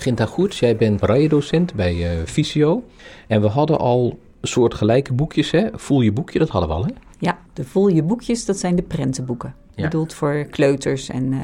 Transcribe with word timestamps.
Ginta 0.00 0.26
Goets, 0.26 0.58
jij 0.58 0.76
bent 0.76 1.00
braille-docent 1.00 1.74
bij 1.74 1.94
uh, 1.94 2.24
Visio. 2.24 2.84
En 3.26 3.40
we 3.40 3.46
hadden 3.46 3.78
al 3.78 4.18
soort 4.42 4.74
gelijke 4.74 5.12
boekjes, 5.12 5.50
hè? 5.50 5.68
Voel 5.72 6.00
je 6.00 6.12
boekje, 6.12 6.38
dat 6.38 6.48
hadden 6.48 6.70
we 6.70 6.74
al, 6.74 6.84
hè? 6.84 6.90
Ja, 7.18 7.38
de 7.52 7.64
Voel 7.64 7.88
je 7.88 8.02
boekjes, 8.02 8.44
dat 8.44 8.58
zijn 8.58 8.76
de 8.76 8.82
prentenboeken. 8.82 9.54
Ja. 9.74 9.82
Bedoeld 9.82 10.14
voor 10.14 10.46
kleuters 10.50 11.08
en, 11.08 11.32
uh, 11.32 11.40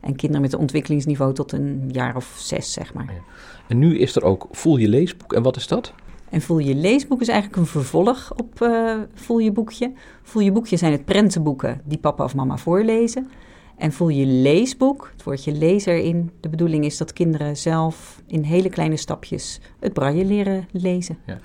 en 0.00 0.16
kinderen 0.16 0.40
met 0.40 0.52
een 0.52 0.58
ontwikkelingsniveau 0.58 1.34
tot 1.34 1.52
een 1.52 1.88
jaar 1.92 2.16
of 2.16 2.34
zes, 2.38 2.72
zeg 2.72 2.94
maar. 2.94 3.04
Ja. 3.04 3.20
En 3.68 3.78
nu 3.78 3.98
is 3.98 4.16
er 4.16 4.24
ook 4.24 4.48
Voel 4.50 4.76
je 4.76 4.88
leesboek. 4.88 5.32
En 5.32 5.42
wat 5.42 5.56
is 5.56 5.66
dat? 5.66 5.92
En 6.30 6.40
Voel 6.40 6.58
je 6.58 6.74
leesboek 6.74 7.20
is 7.20 7.28
eigenlijk 7.28 7.60
een 7.60 7.66
vervolg 7.66 8.32
op 8.36 8.60
uh, 8.62 8.94
Voel 9.14 9.38
je 9.38 9.52
boekje. 9.52 9.92
Voel 10.22 10.42
je 10.42 10.52
boekje 10.52 10.76
zijn 10.76 10.92
het 10.92 11.04
prentenboeken 11.04 11.80
die 11.84 11.98
papa 11.98 12.24
of 12.24 12.34
mama 12.34 12.56
voorlezen. 12.56 13.30
En 13.78 13.92
voel 13.92 14.08
je 14.08 14.26
leesboek, 14.26 15.10
het 15.12 15.22
woordje 15.22 15.52
lezer 15.52 15.96
in. 15.96 16.30
De 16.40 16.48
bedoeling 16.48 16.84
is 16.84 16.96
dat 16.96 17.12
kinderen 17.12 17.56
zelf 17.56 18.22
in 18.26 18.42
hele 18.42 18.68
kleine 18.68 18.96
stapjes 18.96 19.60
het 19.80 19.92
braille 19.92 20.24
leren 20.24 20.68
lezen. 20.72 21.18
Ja. 21.26 21.38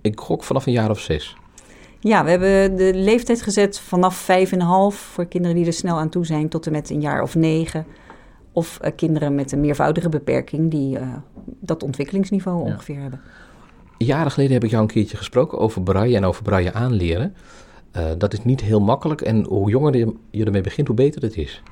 Ik 0.00 0.20
gok 0.20 0.44
vanaf 0.44 0.66
een 0.66 0.72
jaar 0.72 0.90
of 0.90 1.00
zes. 1.00 1.36
Ja, 2.00 2.24
we 2.24 2.30
hebben 2.30 2.76
de 2.76 2.94
leeftijd 2.94 3.42
gezet 3.42 3.80
vanaf 3.80 4.16
vijf 4.16 4.52
en 4.52 4.60
een 4.60 4.66
half 4.66 4.94
voor 4.94 5.26
kinderen 5.26 5.56
die 5.56 5.66
er 5.66 5.72
snel 5.72 5.98
aan 5.98 6.08
toe 6.08 6.26
zijn 6.26 6.48
tot 6.48 6.66
en 6.66 6.72
met 6.72 6.90
een 6.90 7.00
jaar 7.00 7.22
of 7.22 7.34
negen. 7.34 7.86
Of 8.52 8.78
uh, 8.84 8.90
kinderen 8.96 9.34
met 9.34 9.52
een 9.52 9.60
meervoudige 9.60 10.08
beperking 10.08 10.70
die 10.70 10.98
uh, 10.98 11.14
dat 11.60 11.82
ontwikkelingsniveau 11.82 12.64
ja. 12.64 12.72
ongeveer 12.72 13.00
hebben. 13.00 13.20
Jaren 13.98 14.30
geleden 14.30 14.52
heb 14.52 14.64
ik 14.64 14.70
jou 14.70 14.82
een 14.82 14.88
keertje 14.88 15.16
gesproken 15.16 15.58
over 15.58 15.82
braille 15.82 16.16
en 16.16 16.24
over 16.24 16.42
braille 16.42 16.72
aanleren. 16.72 17.34
Uh, 17.98 18.10
dat 18.18 18.32
is 18.32 18.44
niet 18.44 18.60
heel 18.60 18.80
makkelijk 18.80 19.20
en 19.20 19.44
hoe 19.44 19.70
jonger 19.70 20.14
je 20.30 20.44
ermee 20.44 20.62
begint, 20.62 20.86
hoe 20.86 20.96
beter 20.96 21.22
het 21.22 21.36
is. 21.36 21.62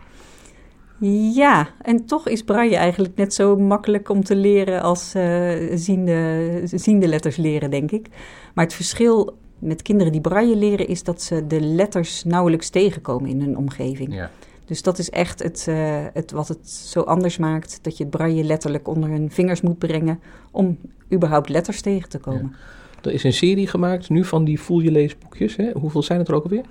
Ja, 1.34 1.69
en 1.83 2.07
toch 2.07 2.29
is 2.29 2.43
braille 2.43 2.77
eigenlijk 2.77 3.17
net 3.17 3.34
zo 3.34 3.57
makkelijk 3.57 4.09
om 4.09 4.25
te 4.25 4.37
leren 4.37 4.83
als 4.83 5.15
uh, 5.17 5.53
ziende, 5.75 6.61
ziende 6.65 7.09
letters 7.09 7.37
leren, 7.37 7.70
denk 7.70 7.91
ik. 7.91 8.09
Maar 8.55 8.65
het 8.65 8.75
verschil 8.75 9.37
met 9.59 9.83
kinderen 9.83 10.12
die 10.12 10.20
braille 10.20 10.56
leren 10.56 10.89
is 10.89 11.03
dat 11.03 11.23
ze 11.23 11.47
de 11.47 11.61
letters 11.61 12.25
nauwelijks 12.25 12.69
tegenkomen 12.69 13.31
in 13.31 13.41
hun 13.41 13.56
omgeving. 13.56 14.15
Ja. 14.15 14.31
Dus 14.65 14.83
dat 14.83 14.98
is 14.98 15.11
echt 15.11 15.43
het, 15.43 15.67
uh, 15.69 16.05
het, 16.12 16.31
wat 16.31 16.48
het 16.48 16.70
zo 16.70 17.00
anders 17.00 17.39
maakt, 17.39 17.78
dat 17.83 17.97
je 17.97 18.05
het 18.05 18.12
braille 18.12 18.45
letterlijk 18.45 18.89
onder 18.89 19.11
hun 19.11 19.31
vingers 19.31 19.61
moet 19.61 19.78
brengen 19.78 20.20
om 20.50 20.78
überhaupt 21.12 21.48
letters 21.48 21.81
tegen 21.81 22.09
te 22.09 22.19
komen. 22.19 22.53
Ja. 22.53 22.59
Er 23.07 23.12
is 23.12 23.25
een 23.25 23.33
serie 23.33 23.67
gemaakt 23.67 24.09
nu 24.09 24.25
van 24.25 24.45
die 24.45 24.61
voel 24.61 24.81
je 24.81 24.91
leesboekjes. 24.91 25.57
Hè? 25.57 25.71
Hoeveel 25.73 26.03
zijn 26.03 26.19
het 26.19 26.29
er 26.29 26.35
ook 26.35 26.43
alweer? 26.43 26.65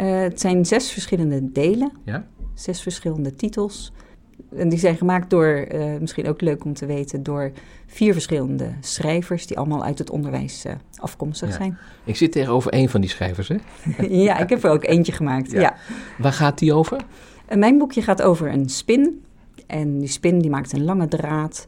Uh, 0.00 0.20
het 0.20 0.40
zijn 0.40 0.66
zes 0.66 0.90
verschillende 0.90 1.52
delen. 1.52 1.92
Ja? 2.04 2.26
Zes 2.54 2.82
verschillende 2.82 3.34
titels. 3.34 3.92
En 4.56 4.68
die 4.68 4.78
zijn 4.78 4.96
gemaakt 4.96 5.30
door, 5.30 5.66
uh, 5.74 5.84
misschien 6.00 6.28
ook 6.28 6.40
leuk 6.40 6.64
om 6.64 6.74
te 6.74 6.86
weten, 6.86 7.22
door 7.22 7.52
vier 7.86 8.12
verschillende 8.12 8.72
schrijvers 8.80 9.46
die 9.46 9.58
allemaal 9.58 9.84
uit 9.84 9.98
het 9.98 10.10
onderwijs 10.10 10.66
uh, 10.66 10.72
afkomstig 10.96 11.48
ja. 11.48 11.54
zijn. 11.54 11.78
Ik 12.04 12.16
zit 12.16 12.32
tegenover 12.32 12.72
één 12.72 12.88
van 12.88 13.00
die 13.00 13.10
schrijvers, 13.10 13.48
hè? 13.48 13.56
ja, 14.26 14.38
ik 14.38 14.48
heb 14.48 14.64
er 14.64 14.70
ook 14.70 14.84
eentje 14.84 15.12
gemaakt. 15.12 15.50
Ja. 15.50 15.60
ja. 15.60 15.76
Waar 16.18 16.32
gaat 16.32 16.58
die 16.58 16.72
over? 16.72 17.00
mijn 17.54 17.78
boekje 17.78 18.02
gaat 18.02 18.22
over 18.22 18.52
een 18.52 18.68
spin. 18.68 19.22
En 19.66 19.98
die 19.98 20.08
spin 20.08 20.38
die 20.38 20.50
maakt 20.50 20.72
een 20.72 20.84
lange 20.84 21.08
draad. 21.08 21.66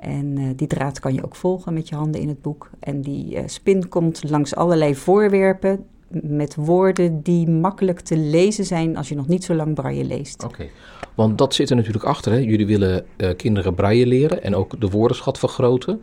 En 0.00 0.38
uh, 0.38 0.50
die 0.56 0.66
draad 0.66 1.00
kan 1.00 1.14
je 1.14 1.24
ook 1.24 1.36
volgen 1.36 1.72
met 1.74 1.88
je 1.88 1.94
handen 1.94 2.20
in 2.20 2.28
het 2.28 2.42
boek. 2.42 2.70
En 2.80 3.00
die 3.00 3.34
uh, 3.34 3.42
spin 3.46 3.88
komt 3.88 4.30
langs 4.30 4.54
allerlei 4.54 4.94
voorwerpen 4.94 5.84
met 6.10 6.54
woorden 6.54 7.22
die 7.22 7.48
makkelijk 7.48 8.00
te 8.00 8.16
lezen 8.16 8.64
zijn 8.64 8.96
als 8.96 9.08
je 9.08 9.14
nog 9.14 9.26
niet 9.26 9.44
zo 9.44 9.54
lang 9.54 9.74
braille 9.74 10.04
leest. 10.04 10.44
Oké, 10.44 10.52
okay. 10.52 10.70
want 11.14 11.38
dat 11.38 11.54
zit 11.54 11.70
er 11.70 11.76
natuurlijk 11.76 12.04
achter. 12.04 12.32
Hè? 12.32 12.38
Jullie 12.38 12.66
willen 12.66 13.04
uh, 13.16 13.30
kinderen 13.36 13.74
braille 13.74 14.06
leren 14.06 14.42
en 14.42 14.54
ook 14.54 14.80
de 14.80 14.88
woordenschat 14.88 15.38
vergroten. 15.38 16.00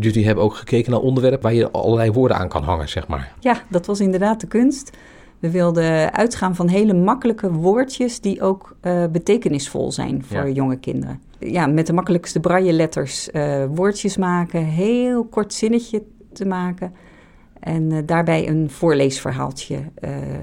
Jullie 0.00 0.26
hebben 0.26 0.44
ook 0.44 0.54
gekeken 0.54 0.90
naar 0.90 1.00
onderwerpen 1.00 1.42
waar 1.42 1.54
je 1.54 1.70
allerlei 1.70 2.10
woorden 2.10 2.36
aan 2.36 2.48
kan 2.48 2.62
hangen, 2.62 2.88
zeg 2.88 3.08
maar. 3.08 3.32
Ja, 3.40 3.62
dat 3.70 3.86
was 3.86 4.00
inderdaad 4.00 4.40
de 4.40 4.46
kunst. 4.46 4.96
We 5.38 5.50
wilden 5.50 6.12
uitgaan 6.12 6.54
van 6.54 6.68
hele 6.68 6.94
makkelijke 6.94 7.52
woordjes 7.52 8.20
die 8.20 8.42
ook 8.42 8.76
uh, 8.82 9.04
betekenisvol 9.06 9.92
zijn 9.92 10.24
voor 10.24 10.46
ja. 10.46 10.52
jonge 10.52 10.76
kinderen. 10.76 11.20
Ja, 11.38 11.66
met 11.66 11.86
de 11.86 11.92
makkelijkste 11.92 12.40
braille 12.40 12.72
letters 12.72 13.28
uh, 13.32 13.64
woordjes 13.74 14.16
maken, 14.16 14.64
heel 14.64 15.24
kort 15.24 15.52
zinnetje 15.54 16.02
te 16.32 16.44
maken. 16.46 16.92
En 17.60 17.90
uh, 17.90 17.98
daarbij 18.06 18.48
een 18.48 18.70
voorleesverhaaltje 18.70 19.76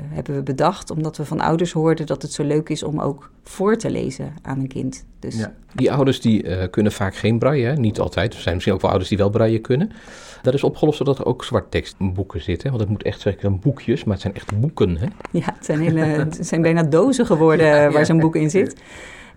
hebben 0.09 0.35
we 0.35 0.41
bedacht, 0.41 0.89
omdat 0.91 1.17
we 1.17 1.25
van 1.25 1.39
ouders 1.39 1.71
hoorden 1.71 2.05
dat 2.05 2.21
het 2.21 2.33
zo 2.33 2.43
leuk 2.43 2.69
is 2.69 2.83
om 2.83 2.99
ook 2.99 3.31
voor 3.43 3.77
te 3.77 3.89
lezen 3.89 4.33
aan 4.41 4.59
een 4.59 4.67
kind. 4.67 5.05
Dus... 5.19 5.37
Ja. 5.37 5.53
Die 5.73 5.91
ouders 5.91 6.21
die 6.21 6.67
kunnen 6.69 6.91
vaak 6.91 7.15
geen 7.15 7.39
braille, 7.39 7.65
hè? 7.65 7.73
niet 7.73 7.99
altijd. 7.99 8.33
Er 8.33 8.39
zijn 8.39 8.53
misschien 8.53 8.73
ook 8.73 8.81
wel 8.81 8.89
ouders 8.89 9.09
die 9.09 9.19
wel 9.19 9.29
braille 9.29 9.59
kunnen. 9.59 9.91
Dat 10.45 10.53
is 10.53 10.63
opgelost 10.63 10.97
doordat 10.97 11.19
er 11.19 11.25
ook 11.25 11.43
zwarttekstboeken 11.43 12.41
zitten. 12.41 12.69
Want 12.69 12.81
het 12.81 12.89
moet 12.89 13.03
echt 13.03 13.21
zeggen 13.21 13.59
boekjes, 13.59 14.03
maar 14.03 14.13
het 14.13 14.21
zijn 14.21 14.35
echt 14.35 14.59
boeken. 14.59 14.97
Hè? 14.97 15.05
Ja, 15.31 15.53
het 15.55 15.65
zijn, 15.65 15.79
hele, 15.79 15.99
het 15.99 16.37
zijn 16.41 16.61
bijna 16.61 16.83
dozen 16.83 17.25
geworden 17.25 17.65
ja, 17.65 17.91
waar 17.91 18.05
zo'n 18.05 18.19
boek 18.19 18.35
in 18.35 18.49
zit. 18.49 18.75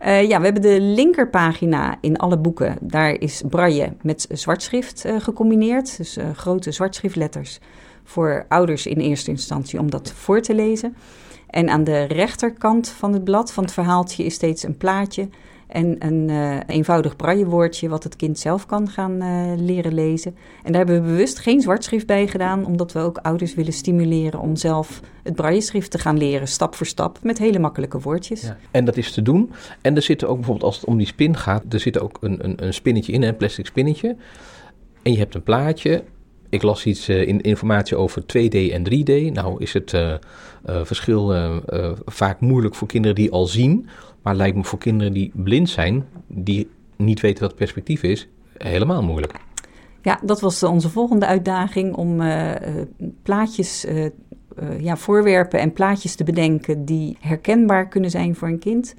Uh, 0.07 0.29
ja, 0.29 0.39
we 0.39 0.45
hebben 0.45 0.63
de 0.63 0.81
linkerpagina 0.81 1.99
in 2.01 2.17
alle 2.17 2.39
boeken. 2.39 2.77
Daar 2.81 3.11
is 3.11 3.43
braille 3.49 3.93
met 4.03 4.27
zwartschrift 4.33 5.07
uh, 5.07 5.21
gecombineerd. 5.21 5.97
Dus 5.97 6.19
uh, 6.19 6.31
grote 6.35 6.73
zwartschriftletters 6.73 7.59
voor 8.05 8.45
ouders 8.49 8.87
in 8.87 8.99
eerste 8.99 9.31
instantie 9.31 9.79
om 9.79 9.91
dat 9.91 10.13
voor 10.13 10.41
te 10.41 10.55
lezen. 10.55 10.97
En 11.47 11.69
aan 11.69 11.85
de 11.85 12.03
rechterkant 12.03 12.89
van 12.89 13.13
het 13.13 13.25
blad, 13.25 13.53
van 13.53 13.65
het 13.65 13.73
verhaaltje, 13.73 14.25
is 14.25 14.35
steeds 14.35 14.63
een 14.63 14.77
plaatje 14.77 15.29
en 15.69 15.97
een 15.99 16.29
uh, 16.29 16.57
eenvoudig 16.67 17.17
braillewoordje 17.17 17.89
wat 17.89 18.05
het 18.05 18.17
kind 18.17 18.39
zelf 18.39 18.67
kan 18.67 18.89
gaan 18.89 19.23
uh, 19.23 19.53
leren 19.57 19.95
lezen. 19.95 20.37
En 20.63 20.73
daar 20.73 20.85
hebben 20.85 21.03
we 21.03 21.11
bewust 21.11 21.39
geen 21.39 21.61
zwartschrift 21.61 22.07
bij 22.07 22.27
gedaan, 22.27 22.67
omdat 22.67 22.93
we 22.93 22.99
ook 22.99 23.19
ouders 23.19 23.55
willen 23.55 23.73
stimuleren 23.73 24.41
om 24.41 24.57
zelf 24.57 25.01
het 25.23 25.35
brailleschrift 25.35 25.91
te 25.91 25.99
gaan 25.99 26.19
leren, 26.19 26.49
stap 26.49 26.75
voor 26.75 26.87
stap, 26.87 27.19
met 27.23 27.39
hele 27.39 27.59
makkelijke 27.59 28.01
woordjes. 28.01 28.43
Ja. 28.43 28.57
En 28.71 28.85
dat 28.85 28.97
is 28.97 29.13
te 29.13 29.23
doen. 29.23 29.51
En 29.81 29.97
er 29.97 30.03
zit 30.03 30.25
ook 30.25 30.37
bijvoorbeeld, 30.37 30.67
als 30.67 30.77
het 30.77 30.85
om 30.85 30.97
die 30.99 31.07
spin 31.07 31.37
gaat, 31.37 31.63
er 31.69 31.81
zit 31.81 32.01
ook 32.01 32.19
een, 32.21 32.45
een, 32.45 32.65
een 32.65 32.75
spinnetje 32.75 33.13
in, 33.13 33.23
een 33.23 33.37
plastic 33.37 33.67
spinnetje. 33.67 34.17
En 35.03 35.13
je 35.13 35.19
hebt 35.19 35.35
een 35.35 35.43
plaatje. 35.43 36.05
Ik 36.51 36.63
las 36.63 36.87
iets 36.87 37.09
uh, 37.09 37.27
in 37.27 37.41
informatie 37.41 37.97
over 37.97 38.23
2D 38.23 38.73
en 38.73 38.85
3D. 38.93 39.33
Nou 39.33 39.63
is 39.63 39.73
het 39.73 39.97
verschil 40.63 41.35
vaak 42.05 42.41
moeilijk 42.41 42.75
voor 42.75 42.89
kinderen 42.89 43.17
die 43.17 43.31
al 43.31 43.47
zien 43.47 43.89
maar 44.29 44.37
lijkt 44.37 44.57
me 44.57 44.65
voor 44.65 44.79
kinderen 44.79 45.13
die 45.13 45.33
blind 45.35 45.69
zijn, 45.69 46.05
die 46.27 46.71
niet 46.97 47.21
weten 47.21 47.43
wat 47.43 47.55
perspectief 47.55 48.03
is, 48.03 48.29
helemaal 48.57 49.03
moeilijk. 49.03 49.33
Ja, 50.03 50.21
dat 50.23 50.41
was 50.41 50.63
onze 50.63 50.91
volgende 50.91 51.27
uitdaging 51.27 51.95
om 51.95 52.23
plaatjes, 53.23 53.87
ja, 54.79 54.97
voorwerpen 54.97 55.61
en 55.61 55.73
plaatjes 55.73 56.15
te 56.15 56.25
bedenken 56.25 56.85
die 56.85 57.17
herkenbaar 57.21 57.89
kunnen 57.89 58.11
zijn 58.11 58.35
voor 58.35 58.49
een 58.49 58.59
kind. 58.59 58.95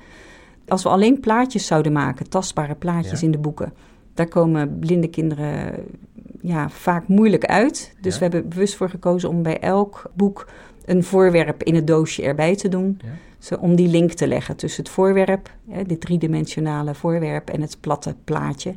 Als 0.67 0.83
we 0.83 0.89
alleen 0.89 1.19
plaatjes 1.19 1.65
zouden 1.65 1.91
maken, 1.91 2.29
tastbare 2.29 2.75
plaatjes 2.75 3.19
ja. 3.19 3.25
in 3.25 3.31
de 3.31 3.37
boeken, 3.37 3.73
daar 4.19 4.27
komen 4.27 4.79
blinde 4.79 5.07
kinderen 5.07 5.85
ja, 6.41 6.69
vaak 6.69 7.07
moeilijk 7.07 7.45
uit. 7.45 7.95
Dus 8.01 8.13
ja. 8.13 8.19
we 8.19 8.25
hebben 8.25 8.49
bewust 8.49 8.75
voor 8.75 8.89
gekozen 8.89 9.29
om 9.29 9.43
bij 9.43 9.59
elk 9.59 10.11
boek 10.13 10.47
een 10.85 11.03
voorwerp 11.03 11.63
in 11.63 11.75
het 11.75 11.87
doosje 11.87 12.23
erbij 12.23 12.55
te 12.55 12.69
doen. 12.69 12.99
Ja. 13.03 13.09
Zo, 13.39 13.55
om 13.55 13.75
die 13.75 13.87
link 13.87 14.11
te 14.11 14.27
leggen 14.27 14.55
tussen 14.55 14.83
het 14.83 14.91
voorwerp, 14.91 15.51
hè, 15.69 15.83
dit 15.83 16.01
driedimensionale 16.01 16.95
voorwerp, 16.95 17.49
en 17.49 17.61
het 17.61 17.77
platte 17.79 18.15
plaatje. 18.23 18.75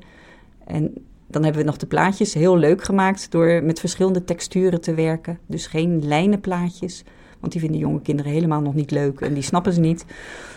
En 0.66 0.94
dan 1.26 1.42
hebben 1.42 1.60
we 1.60 1.66
nog 1.66 1.76
de 1.76 1.86
plaatjes 1.86 2.34
heel 2.34 2.56
leuk 2.56 2.82
gemaakt 2.82 3.30
door 3.30 3.62
met 3.62 3.80
verschillende 3.80 4.24
texturen 4.24 4.80
te 4.80 4.94
werken. 4.94 5.38
Dus 5.46 5.66
geen 5.66 6.06
lijnenplaatjes, 6.06 7.04
want 7.42 7.52
die 7.52 7.60
vinden 7.60 7.80
jonge 7.80 8.00
kinderen 8.00 8.32
helemaal 8.32 8.60
nog 8.60 8.74
niet 8.74 8.90
leuk 8.90 9.20
en 9.20 9.34
die 9.34 9.42
snappen 9.42 9.72
ze 9.72 9.80
niet. 9.80 10.04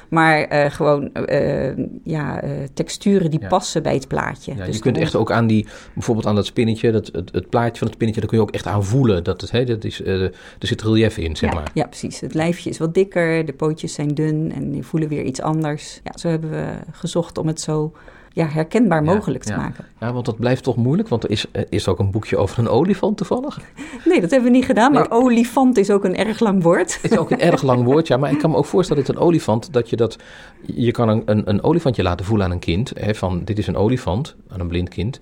Maar 0.09 0.53
uh, 0.53 0.71
gewoon 0.71 1.09
uh, 1.29 1.77
ja, 2.03 2.43
uh, 2.43 2.51
texturen 2.73 3.31
die 3.31 3.39
ja. 3.39 3.47
passen 3.47 3.83
bij 3.83 3.93
het 3.93 4.07
plaatje. 4.07 4.55
Ja, 4.55 4.65
dus 4.65 4.75
je 4.75 4.81
kunt 4.81 4.97
echt 4.97 5.15
ook 5.15 5.31
aan 5.31 5.47
die, 5.47 5.67
bijvoorbeeld 5.93 6.27
aan 6.27 6.35
dat 6.35 6.45
spinnetje, 6.45 6.91
dat, 6.91 7.09
het, 7.11 7.31
het, 7.33 7.49
plaatje 7.49 7.77
van 7.77 7.87
het 7.87 7.95
spinnetje, 7.95 8.21
daar 8.21 8.29
kun 8.29 8.39
je 8.39 8.43
ook 8.43 8.51
echt 8.51 8.65
aan 8.65 8.83
voelen. 8.83 9.23
Dat 9.23 9.41
het, 9.41 9.51
hè, 9.51 9.63
dat 9.63 9.83
is, 9.83 10.01
er 10.05 10.31
zit 10.59 10.81
relief 10.81 11.17
in, 11.17 11.35
zeg 11.35 11.49
ja, 11.49 11.55
maar. 11.55 11.71
Ja, 11.73 11.85
precies. 11.85 12.19
Het 12.19 12.33
lijfje 12.33 12.69
is 12.69 12.77
wat 12.77 12.93
dikker, 12.93 13.45
de 13.45 13.53
pootjes 13.53 13.93
zijn 13.93 14.13
dun 14.13 14.51
en 14.55 14.71
die 14.71 14.83
voelen 14.83 15.09
weer 15.09 15.23
iets 15.23 15.41
anders. 15.41 15.99
Ja, 16.03 16.17
zo 16.17 16.27
hebben 16.27 16.49
we 16.49 16.65
gezocht 16.91 17.37
om 17.37 17.47
het 17.47 17.61
zo 17.61 17.93
ja, 18.35 18.47
herkenbaar 18.47 19.03
mogelijk 19.03 19.43
te 19.43 19.55
maken. 19.55 19.85
Ja, 19.99 20.13
want 20.13 20.25
dat 20.25 20.39
blijft 20.39 20.63
toch 20.63 20.75
moeilijk, 20.75 21.09
want 21.09 21.23
er 21.23 21.29
is, 21.29 21.45
is 21.69 21.87
ook 21.87 21.99
een 21.99 22.11
boekje 22.11 22.37
over 22.37 22.59
een 22.59 22.67
olifant 22.67 23.17
toevallig. 23.17 23.59
Nee, 24.05 24.21
dat 24.21 24.31
hebben 24.31 24.51
we 24.51 24.57
niet 24.57 24.65
gedaan, 24.65 24.91
maar 24.91 25.09
nee. 25.09 25.19
olifant 25.19 25.77
is 25.77 25.89
ook 25.89 26.03
een 26.03 26.15
erg 26.15 26.39
lang 26.39 26.63
woord. 26.63 27.01
Het 27.01 27.11
is 27.11 27.17
ook 27.17 27.31
een 27.31 27.39
erg 27.39 27.61
lang 27.61 27.83
woord, 27.83 28.07
ja, 28.07 28.17
maar 28.17 28.31
ik 28.31 28.39
kan 28.39 28.49
me 28.49 28.55
ook 28.55 28.65
voorstellen 28.65 29.05
dat 29.05 29.15
een 29.15 29.21
olifant, 29.21 29.73
dat 29.73 29.89
je 29.89 29.95
dat, 29.95 30.17
je 30.61 30.91
kan 30.91 31.09
een, 31.09 31.21
een, 31.25 31.49
een 31.49 31.63
olifantje 31.63 32.03
laten 32.03 32.25
voelen 32.25 32.45
aan 32.45 32.51
een 32.51 32.59
kind, 32.59 32.91
hè, 32.99 33.15
van 33.15 33.43
dit 33.43 33.57
is 33.57 33.67
een 33.67 33.75
olifant, 33.75 34.35
aan 34.49 34.59
een 34.59 34.67
blind 34.67 34.89
kind. 34.89 35.19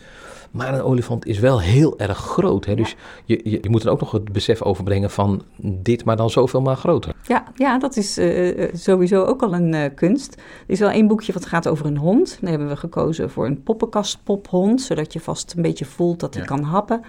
Maar 0.54 0.74
een 0.74 0.82
olifant 0.82 1.26
is 1.26 1.40
wel 1.40 1.62
heel 1.62 2.00
erg 2.00 2.18
groot. 2.18 2.66
Hè? 2.66 2.76
Dus 2.76 2.96
je, 3.26 3.40
je, 3.44 3.60
je, 3.62 3.70
moet 3.70 3.84
er 3.84 3.92
ook 3.92 4.00
nog 4.00 4.12
het 4.12 4.32
besef 4.32 4.62
overbrengen 4.62 5.12
van 5.12 5.44
dit, 5.58 6.06
maar 6.06 6.16
dan 6.16 6.30
zoveel 6.30 6.62
maar 6.62 6.76
groter. 6.76 7.14
Ja, 7.28 7.44
ja 7.56 7.80
dat 7.80 7.98
is 7.98 8.18
uh, 8.18 8.68
sowieso 8.74 9.24
ook 9.24 9.42
al 9.42 9.54
een 9.54 9.74
uh, 9.74 9.86
kunst. 9.96 10.34
Er 10.36 10.42
is 10.66 10.80
wel 10.80 10.90
één 10.90 11.08
boekje 11.08 11.34
wat 11.34 11.46
gaat 11.46 11.68
over 11.68 11.86
een 11.86 11.98
hond. 11.98 12.38
Dan 12.42 12.50
hebben 12.50 12.68
we 12.68 12.76
gekozen 12.76 13.30
voor 13.30 13.46
een 13.46 13.64
poppenkastpophond, 13.64 14.82
zodat 14.82 15.14
je 15.14 15.20
vast 15.20 15.54
een 15.56 15.62
beetje 15.62 15.86
voelt 15.86 16.20
dat 16.20 16.34
hij 16.34 16.44
ja. 16.44 16.50
kan 16.50 16.64
happen. 16.64 17.02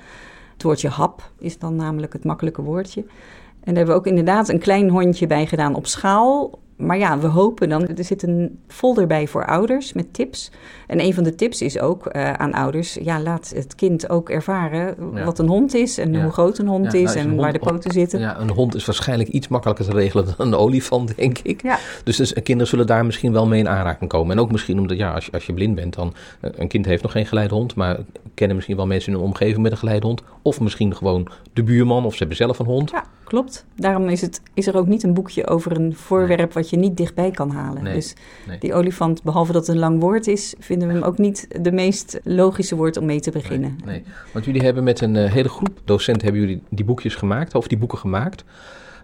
Het 0.52 0.62
woordje 0.62 0.88
hap 0.88 1.31
is 1.38 1.58
dan 1.58 1.76
namelijk 1.76 2.12
het 2.12 2.25
makkelijke 2.25 2.62
woordje. 2.62 3.00
En 3.00 3.75
daar 3.75 3.75
hebben 3.75 3.94
we 3.94 4.00
ook 4.00 4.06
inderdaad 4.06 4.49
een 4.49 4.58
klein 4.58 4.90
hondje 4.90 5.26
bij 5.26 5.47
gedaan 5.47 5.75
op 5.75 5.87
schaal 5.87 6.58
maar 6.76 6.99
ja, 6.99 7.19
we 7.19 7.26
hopen 7.26 7.69
dan. 7.69 7.87
Er 7.88 8.05
zit 8.05 8.23
een 8.23 8.59
folder 8.67 9.06
bij 9.06 9.26
voor 9.26 9.47
ouders 9.47 9.93
met 9.93 10.15
tips. 10.15 10.50
En 10.87 11.00
een 11.00 11.15
van 11.15 11.25
de 11.25 11.35
tips 11.35 11.62
is 11.62 11.79
ook 11.79 12.17
uh, 12.17 12.32
aan 12.32 12.53
ouders: 12.53 12.99
ja, 13.03 13.21
laat 13.21 13.53
het 13.55 13.75
kind 13.75 14.09
ook 14.09 14.29
ervaren 14.31 14.94
ja. 15.15 15.25
wat 15.25 15.38
een 15.38 15.49
hond 15.49 15.75
is 15.75 15.99
en 15.99 16.12
ja. 16.12 16.23
hoe 16.23 16.32
groot 16.32 16.59
een 16.59 16.67
hond 16.67 16.93
ja, 16.93 16.99
is 16.99 17.15
en 17.15 17.29
hond, 17.29 17.41
waar 17.41 17.53
de 17.53 17.59
poten 17.59 17.93
zitten. 17.93 18.21
Ja, 18.21 18.41
een 18.41 18.50
hond 18.50 18.75
is 18.75 18.85
waarschijnlijk 18.85 19.29
iets 19.29 19.49
makkelijker 19.49 19.85
te 19.85 19.93
regelen 19.93 20.25
dan 20.37 20.47
een 20.47 20.55
olifant, 20.55 21.17
denk 21.17 21.38
ik. 21.38 21.62
Ja. 21.62 21.79
Dus, 22.05 22.17
dus 22.17 22.32
kinderen 22.32 22.67
zullen 22.67 22.87
daar 22.87 23.06
misschien 23.06 23.32
wel 23.32 23.47
mee 23.47 23.61
in 23.61 23.69
aanraking 23.69 24.11
komen. 24.11 24.37
En 24.37 24.43
ook 24.43 24.53
misschien 24.53 24.79
omdat, 24.79 24.97
ja, 24.97 25.12
als 25.12 25.26
je, 25.26 25.32
als 25.32 25.47
je 25.47 25.53
blind 25.53 25.75
bent, 25.75 25.94
dan. 25.94 26.15
Een 26.41 26.69
kind 26.69 26.87
heeft 26.87 27.03
nog 27.03 27.12
geen 27.12 27.26
geleidehond, 27.26 27.75
maar 27.75 27.99
kennen 28.35 28.56
misschien 28.56 28.76
wel 28.76 28.87
mensen 28.87 29.12
in 29.12 29.19
hun 29.19 29.26
omgeving 29.26 29.62
met 29.62 29.73
een 29.73 29.79
geleidehond. 29.79 30.23
Of 30.43 30.61
misschien 30.61 30.97
gewoon 30.97 31.29
de 31.53 31.62
buurman 31.62 32.05
of 32.05 32.12
ze 32.12 32.19
hebben 32.19 32.37
zelf 32.37 32.59
een 32.59 32.67
hond. 32.67 32.91
Ja, 32.91 33.05
klopt. 33.25 33.65
Daarom 33.76 34.09
is, 34.09 34.21
het, 34.21 34.41
is 34.55 34.67
er 34.67 34.76
ook 34.76 34.87
niet 34.87 35.03
een 35.03 35.15
boekje 35.15 35.47
over 35.47 35.76
een 35.81 35.97
voorwerp 35.97 36.53
wat 36.53 36.71
je 36.71 36.76
niet 36.76 36.97
dichtbij 36.97 37.31
kan 37.31 37.50
halen. 37.50 37.82
Nee, 37.82 37.94
dus 37.94 38.15
nee. 38.47 38.59
die 38.59 38.75
olifant, 38.75 39.23
behalve 39.23 39.53
dat 39.53 39.67
het 39.67 39.75
een 39.75 39.81
lang 39.81 40.00
woord 40.00 40.26
is, 40.26 40.55
vinden 40.59 40.88
we 40.88 40.94
hem 40.94 41.03
ook 41.03 41.19
niet 41.19 41.49
de 41.61 41.73
meest 41.73 42.21
logische 42.25 42.76
woord 42.76 42.97
om 42.97 43.05
mee 43.05 43.21
te 43.21 43.31
beginnen. 43.31 43.79
Nee, 43.85 43.94
nee. 43.94 44.12
want 44.32 44.44
jullie 44.44 44.62
hebben 44.62 44.85
met 44.85 45.00
een 45.00 45.15
uh, 45.15 45.32
hele 45.32 45.49
groep 45.49 45.81
docenten 45.85 46.25
hebben 46.25 46.41
jullie 46.41 46.62
die 46.69 46.85
boekjes 46.85 47.15
gemaakt, 47.15 47.55
of 47.55 47.69
die 47.69 47.79
boeken 47.79 47.99
gemaakt. 47.99 48.44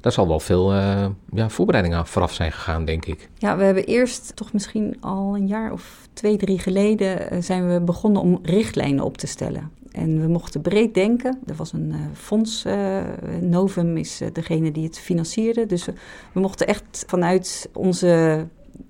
Daar 0.00 0.12
zal 0.12 0.28
wel 0.28 0.40
veel 0.40 0.74
uh, 0.74 1.06
ja, 1.32 1.48
voorbereiding 1.48 1.94
aan 1.94 2.06
vooraf 2.06 2.32
zijn 2.32 2.52
gegaan, 2.52 2.84
denk 2.84 3.04
ik. 3.04 3.28
Ja, 3.38 3.56
we 3.56 3.64
hebben 3.64 3.84
eerst 3.84 4.36
toch 4.36 4.52
misschien 4.52 4.96
al 5.00 5.36
een 5.36 5.46
jaar 5.46 5.72
of 5.72 6.08
twee, 6.12 6.36
drie 6.36 6.58
geleden 6.58 7.32
uh, 7.32 7.42
zijn 7.42 7.72
we 7.72 7.80
begonnen 7.80 8.22
om 8.22 8.38
richtlijnen 8.42 9.04
op 9.04 9.16
te 9.16 9.26
stellen. 9.26 9.70
En 9.92 10.20
we 10.20 10.28
mochten 10.28 10.60
breed 10.60 10.94
denken. 10.94 11.38
Er 11.46 11.54
was 11.54 11.72
een 11.72 11.88
uh, 11.88 11.96
fonds, 12.14 12.64
uh, 12.66 13.00
Novum 13.40 13.96
is 13.96 14.22
uh, 14.22 14.28
degene 14.32 14.72
die 14.72 14.84
het 14.84 14.98
financierde. 14.98 15.66
Dus 15.66 15.84
we, 15.84 15.92
we, 16.32 16.40
mochten 16.40 16.66
echt 16.66 17.04
vanuit 17.06 17.68
onze 17.72 18.46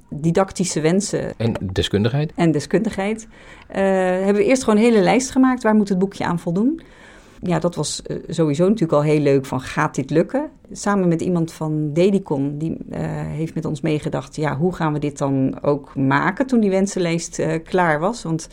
didactische 0.09 0.81
wensen... 0.81 1.39
En 1.39 1.55
deskundigheid. 1.73 2.33
En 2.35 2.53
deskundigheid. 2.53 3.29
hebben 3.67 4.35
we 4.35 4.45
eerst 4.45 4.65
gewoon 4.65 4.79
een 4.79 4.85
hele 4.85 5.01
lijst 5.01 5.31
gemaakt. 5.31 5.63
Waar 5.63 5.75
moet 5.75 5.89
het 5.89 5.99
boekje 5.99 6.25
aan 6.25 6.39
voldoen? 6.39 6.81
Ja, 7.43 7.59
dat 7.59 7.75
was 7.75 8.03
sowieso 8.29 8.65
natuurlijk 8.65 8.93
al 8.93 9.03
heel 9.03 9.21
leuk 9.21 9.47
van 9.47 9.61
gaat 9.61 9.95
dit 9.95 10.11
lukken? 10.11 10.51
Samen 10.73 11.09
met 11.09 11.21
iemand 11.21 11.53
van 11.53 11.93
Dedicon, 11.93 12.59
die 12.59 12.77
heeft 13.27 13.55
met 13.55 13.65
ons 13.65 13.81
meegedacht... 13.81 14.37
ja, 14.37 14.57
hoe 14.57 14.75
gaan 14.75 14.93
we 14.93 14.99
dit 14.99 15.19
dan 15.19 15.63
ook 15.63 15.97
maken 15.97 16.47
toen 16.47 16.61
die 16.61 16.71
wensenlijst 16.71 17.43
klaar 17.65 18.01
was? 18.01 18.23
Want 18.23 18.49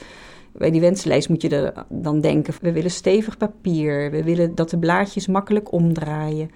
bij 0.57 0.71
die 0.71 0.81
wensenlijst 0.81 1.29
moet 1.29 1.41
je 1.41 1.49
er 1.49 1.85
dan 1.89 2.21
denken: 2.21 2.53
we 2.61 2.71
willen 2.71 2.91
stevig 2.91 3.37
papier, 3.37 4.11
we 4.11 4.23
willen 4.23 4.55
dat 4.55 4.69
de 4.69 4.77
blaadjes 4.77 5.27
makkelijk 5.27 5.71
omdraaien. 5.71 6.49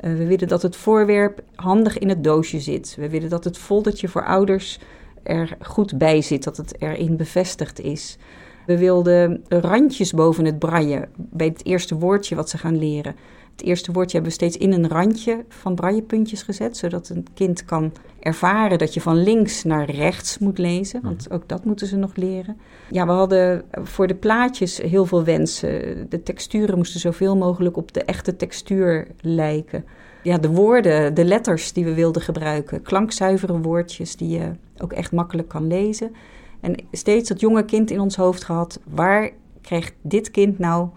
Uh, 0.00 0.12
we 0.12 0.26
willen 0.26 0.48
dat 0.48 0.62
het 0.62 0.76
voorwerp 0.76 1.42
handig 1.54 1.98
in 1.98 2.08
het 2.08 2.24
doosje 2.24 2.60
zit. 2.60 2.96
We 2.98 3.08
willen 3.08 3.28
dat 3.28 3.44
het 3.44 3.58
foldertje 3.58 4.08
voor 4.08 4.24
ouders 4.24 4.78
er 5.22 5.56
goed 5.60 5.98
bij 5.98 6.22
zit, 6.22 6.44
dat 6.44 6.56
het 6.56 6.80
erin 6.80 7.16
bevestigd 7.16 7.80
is. 7.80 8.18
We 8.66 8.78
wilden 8.78 9.44
randjes 9.48 10.12
boven 10.12 10.44
het 10.44 10.58
braille 10.58 11.08
bij 11.16 11.46
het 11.46 11.64
eerste 11.64 11.94
woordje 11.94 12.34
wat 12.34 12.50
ze 12.50 12.58
gaan 12.58 12.78
leren. 12.78 13.14
Het 13.56 13.64
eerste 13.64 13.92
woordje 13.92 14.12
hebben 14.12 14.30
we 14.30 14.44
steeds 14.44 14.56
in 14.56 14.72
een 14.72 14.88
randje 14.88 15.44
van 15.48 15.74
braillepuntjes 15.74 16.42
gezet, 16.42 16.76
zodat 16.76 17.08
een 17.08 17.26
kind 17.34 17.64
kan 17.64 17.92
ervaren 18.20 18.78
dat 18.78 18.94
je 18.94 19.00
van 19.00 19.22
links 19.22 19.64
naar 19.64 19.90
rechts 19.90 20.38
moet 20.38 20.58
lezen, 20.58 21.02
want 21.02 21.30
ook 21.30 21.48
dat 21.48 21.64
moeten 21.64 21.86
ze 21.86 21.96
nog 21.96 22.16
leren. 22.16 22.56
Ja, 22.90 23.06
we 23.06 23.12
hadden 23.12 23.64
voor 23.72 24.06
de 24.06 24.14
plaatjes 24.14 24.78
heel 24.78 25.06
veel 25.06 25.24
wensen. 25.24 26.06
De 26.08 26.22
texturen 26.22 26.76
moesten 26.76 27.00
zoveel 27.00 27.36
mogelijk 27.36 27.76
op 27.76 27.92
de 27.92 28.04
echte 28.04 28.36
textuur 28.36 29.06
lijken. 29.20 29.84
Ja, 30.22 30.38
de 30.38 30.50
woorden, 30.50 31.14
de 31.14 31.24
letters 31.24 31.72
die 31.72 31.84
we 31.84 31.94
wilden 31.94 32.22
gebruiken, 32.22 32.82
klankzuivere 32.82 33.60
woordjes 33.60 34.16
die 34.16 34.28
je 34.28 34.50
ook 34.78 34.92
echt 34.92 35.12
makkelijk 35.12 35.48
kan 35.48 35.66
lezen. 35.66 36.14
En 36.60 36.74
steeds 36.92 37.28
dat 37.28 37.40
jonge 37.40 37.64
kind 37.64 37.90
in 37.90 38.00
ons 38.00 38.16
hoofd 38.16 38.44
gehad, 38.44 38.80
waar 38.88 39.30
krijgt 39.60 39.94
dit 40.02 40.30
kind 40.30 40.58
nou 40.58 40.88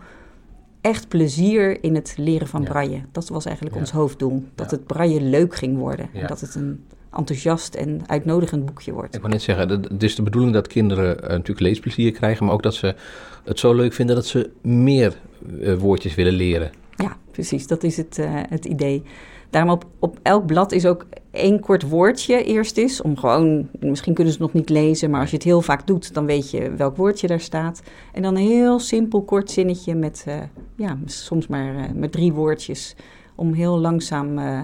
echt 0.82 1.08
plezier 1.08 1.84
in 1.84 1.96
het 1.96 2.14
leren 2.18 2.48
van 2.48 2.62
ja. 2.62 2.70
braille. 2.70 3.02
Dat 3.12 3.30
was 3.30 3.46
eigenlijk 3.46 3.76
ja. 3.76 3.82
ons 3.82 3.92
hoofddoel. 3.92 4.44
Dat 4.56 4.72
ja. 4.72 4.78
het 4.78 4.86
braille 4.86 5.22
leuk 5.22 5.56
ging 5.56 5.78
worden. 5.78 6.10
En 6.14 6.28
dat 6.28 6.42
het 6.42 6.56
een 6.56 6.84
enthousiast 7.12 7.76
en 7.76 8.02
uitnodigend 8.08 8.66
boekje 8.66 8.92
wordt. 8.94 9.16
Ik 9.16 9.22
wil 9.22 9.30
net 9.30 9.42
zeggen, 9.42 9.70
het 9.70 10.04
is 10.04 10.16
de 10.16 10.24
bedoeling 10.24 10.54
dat 10.54 10.68
kinderen 10.68 11.16
uh, 11.16 11.30
natuurlijk 11.30 11.60
leesplezier 11.60 12.12
krijgen, 12.12 12.46
maar 12.46 12.54
ook 12.54 12.64
dat 12.64 12.74
ze 12.74 12.96
het 13.44 13.60
zo 13.60 13.74
leuk 13.74 13.94
vinden 13.94 14.16
dat 14.16 14.26
ze 14.26 14.50
meer 14.62 15.16
uh, 15.60 15.76
woordjes 15.76 16.16
willen 16.16 16.34
leren. 16.34 16.72
Ja, 16.96 17.18
precies. 17.32 17.68
Dat 17.68 17.84
is 17.84 17.98
het, 17.98 18.18
uh, 18.18 18.26
het 18.32 18.66
idee. 18.66 19.04
Daarom 19.50 19.72
op, 19.72 19.86
op 20.00 20.20
elk 20.22 20.46
blad 20.46 20.72
is 20.72 20.86
ook 20.86 21.06
één 21.32 21.60
kort 21.60 21.90
woordje 21.90 22.44
eerst 22.44 22.78
is. 22.78 23.02
Om 23.02 23.18
gewoon, 23.18 23.70
misschien 23.80 24.14
kunnen 24.14 24.34
ze 24.34 24.44
het 24.44 24.54
nog 24.54 24.62
niet 24.62 24.70
lezen, 24.70 25.10
maar 25.10 25.22
als 25.22 25.30
je 25.30 25.36
het 25.36 25.46
heel 25.46 25.62
vaak 25.62 25.88
doet, 25.88 26.14
dan 26.14 26.26
weet 26.26 26.52
je 26.52 26.72
welk 26.72 26.96
woordje 26.96 27.28
daar 27.28 27.40
staat. 27.40 27.82
En 28.14 28.22
dan 28.22 28.36
een 28.36 28.48
heel 28.48 28.80
simpel 28.80 29.22
kort 29.22 29.52
zinnetje 29.52 29.96
met, 29.96 30.26
uh, 30.28 30.36
ja, 30.76 30.98
soms 31.06 31.48
maar 31.48 31.76
uh, 31.76 31.84
met 31.94 32.12
drie 32.12 32.34
woordjes. 32.34 32.96
Om 33.36 33.54
heel 33.54 33.80
langzaam 33.80 34.38
uh, 34.38 34.62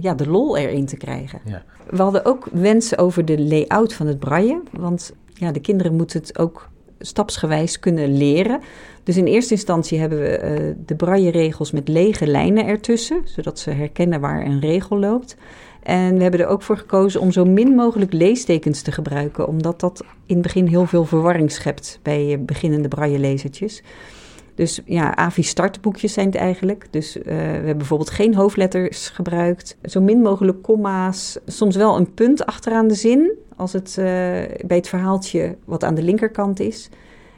ja, 0.00 0.14
de 0.14 0.28
lol 0.28 0.56
erin 0.56 0.86
te 0.86 0.96
krijgen. 0.96 1.40
Ja. 1.44 1.62
We 1.90 2.02
hadden 2.02 2.24
ook 2.24 2.48
wensen 2.52 2.98
over 2.98 3.24
de 3.24 3.40
layout 3.40 3.92
van 3.94 4.06
het 4.06 4.18
braille. 4.18 4.62
Want 4.72 5.14
ja, 5.34 5.52
de 5.52 5.60
kinderen 5.60 5.96
moeten 5.96 6.20
het 6.20 6.38
ook 6.38 6.68
stapsgewijs 7.00 7.78
kunnen 7.78 8.16
leren. 8.16 8.60
Dus 9.02 9.16
in 9.16 9.26
eerste 9.26 9.54
instantie 9.54 9.98
hebben 9.98 10.18
we 10.18 10.40
uh, 10.42 10.74
de 10.86 10.94
braille-regels 10.94 11.70
met 11.70 11.88
lege 11.88 12.26
lijnen 12.26 12.66
ertussen, 12.66 13.22
zodat 13.24 13.58
ze 13.58 13.70
herkennen 13.70 14.20
waar 14.20 14.46
een 14.46 14.60
regel 14.60 14.98
loopt. 14.98 15.36
En 15.82 16.16
we 16.16 16.22
hebben 16.22 16.40
er 16.40 16.46
ook 16.46 16.62
voor 16.62 16.76
gekozen 16.76 17.20
om 17.20 17.32
zo 17.32 17.44
min 17.44 17.74
mogelijk 17.74 18.12
leestekens 18.12 18.82
te 18.82 18.92
gebruiken, 18.92 19.48
omdat 19.48 19.80
dat 19.80 20.04
in 20.26 20.34
het 20.34 20.42
begin 20.42 20.66
heel 20.66 20.86
veel 20.86 21.04
verwarring 21.04 21.52
schept 21.52 21.98
bij 22.02 22.42
beginnende 22.44 22.88
braille-lezertjes. 22.88 23.82
Dus 24.54 24.80
ja, 24.84 25.16
AVI 25.16 25.42
startboekjes 25.42 26.12
zijn 26.12 26.26
het 26.26 26.34
eigenlijk. 26.34 26.86
Dus 26.90 27.16
uh, 27.16 27.24
we 27.24 27.32
hebben 27.32 27.76
bijvoorbeeld 27.76 28.10
geen 28.10 28.34
hoofdletters 28.34 29.08
gebruikt. 29.08 29.76
Zo 29.82 30.00
min 30.00 30.20
mogelijk 30.20 30.62
komma's. 30.62 31.38
Soms 31.46 31.76
wel 31.76 31.96
een 31.96 32.14
punt 32.14 32.46
achteraan 32.46 32.88
de 32.88 32.94
zin, 32.94 33.32
als 33.60 33.72
het 33.72 33.96
uh, 33.98 34.04
bij 34.66 34.76
het 34.76 34.88
verhaaltje 34.88 35.56
wat 35.64 35.84
aan 35.84 35.94
de 35.94 36.02
linkerkant 36.02 36.60
is. 36.60 36.88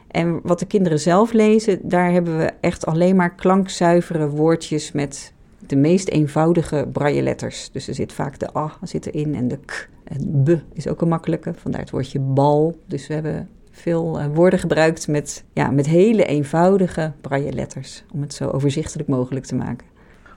En 0.07 0.39
wat 0.43 0.59
de 0.59 0.65
kinderen 0.65 0.99
zelf 0.99 1.31
lezen, 1.31 1.79
daar 1.81 2.11
hebben 2.11 2.37
we 2.37 2.51
echt 2.59 2.85
alleen 2.85 3.15
maar 3.15 3.35
klankzuivere 3.35 4.29
woordjes 4.29 4.91
met 4.91 5.33
de 5.67 5.75
meest 5.75 6.07
eenvoudige 6.07 6.87
braille-letters. 6.91 7.69
Dus 7.71 7.87
er 7.87 7.95
zit 7.95 8.13
vaak 8.13 8.39
de 8.39 8.57
A 8.57 8.77
zit 8.81 9.05
erin 9.05 9.35
en 9.35 9.47
de 9.47 9.59
K. 9.65 9.89
En 10.03 10.43
B 10.43 10.61
is 10.73 10.87
ook 10.87 11.01
een 11.01 11.07
makkelijke, 11.07 11.53
vandaar 11.53 11.81
het 11.81 11.89
woordje 11.89 12.19
bal. 12.19 12.77
Dus 12.87 13.07
we 13.07 13.13
hebben 13.13 13.49
veel 13.71 14.19
uh, 14.19 14.25
woorden 14.33 14.59
gebruikt 14.59 15.07
met, 15.07 15.43
ja, 15.53 15.71
met 15.71 15.85
hele 15.85 16.25
eenvoudige 16.25 17.11
braille-letters. 17.21 18.03
Om 18.13 18.21
het 18.21 18.33
zo 18.33 18.49
overzichtelijk 18.49 19.09
mogelijk 19.09 19.45
te 19.45 19.55
maken. 19.55 19.92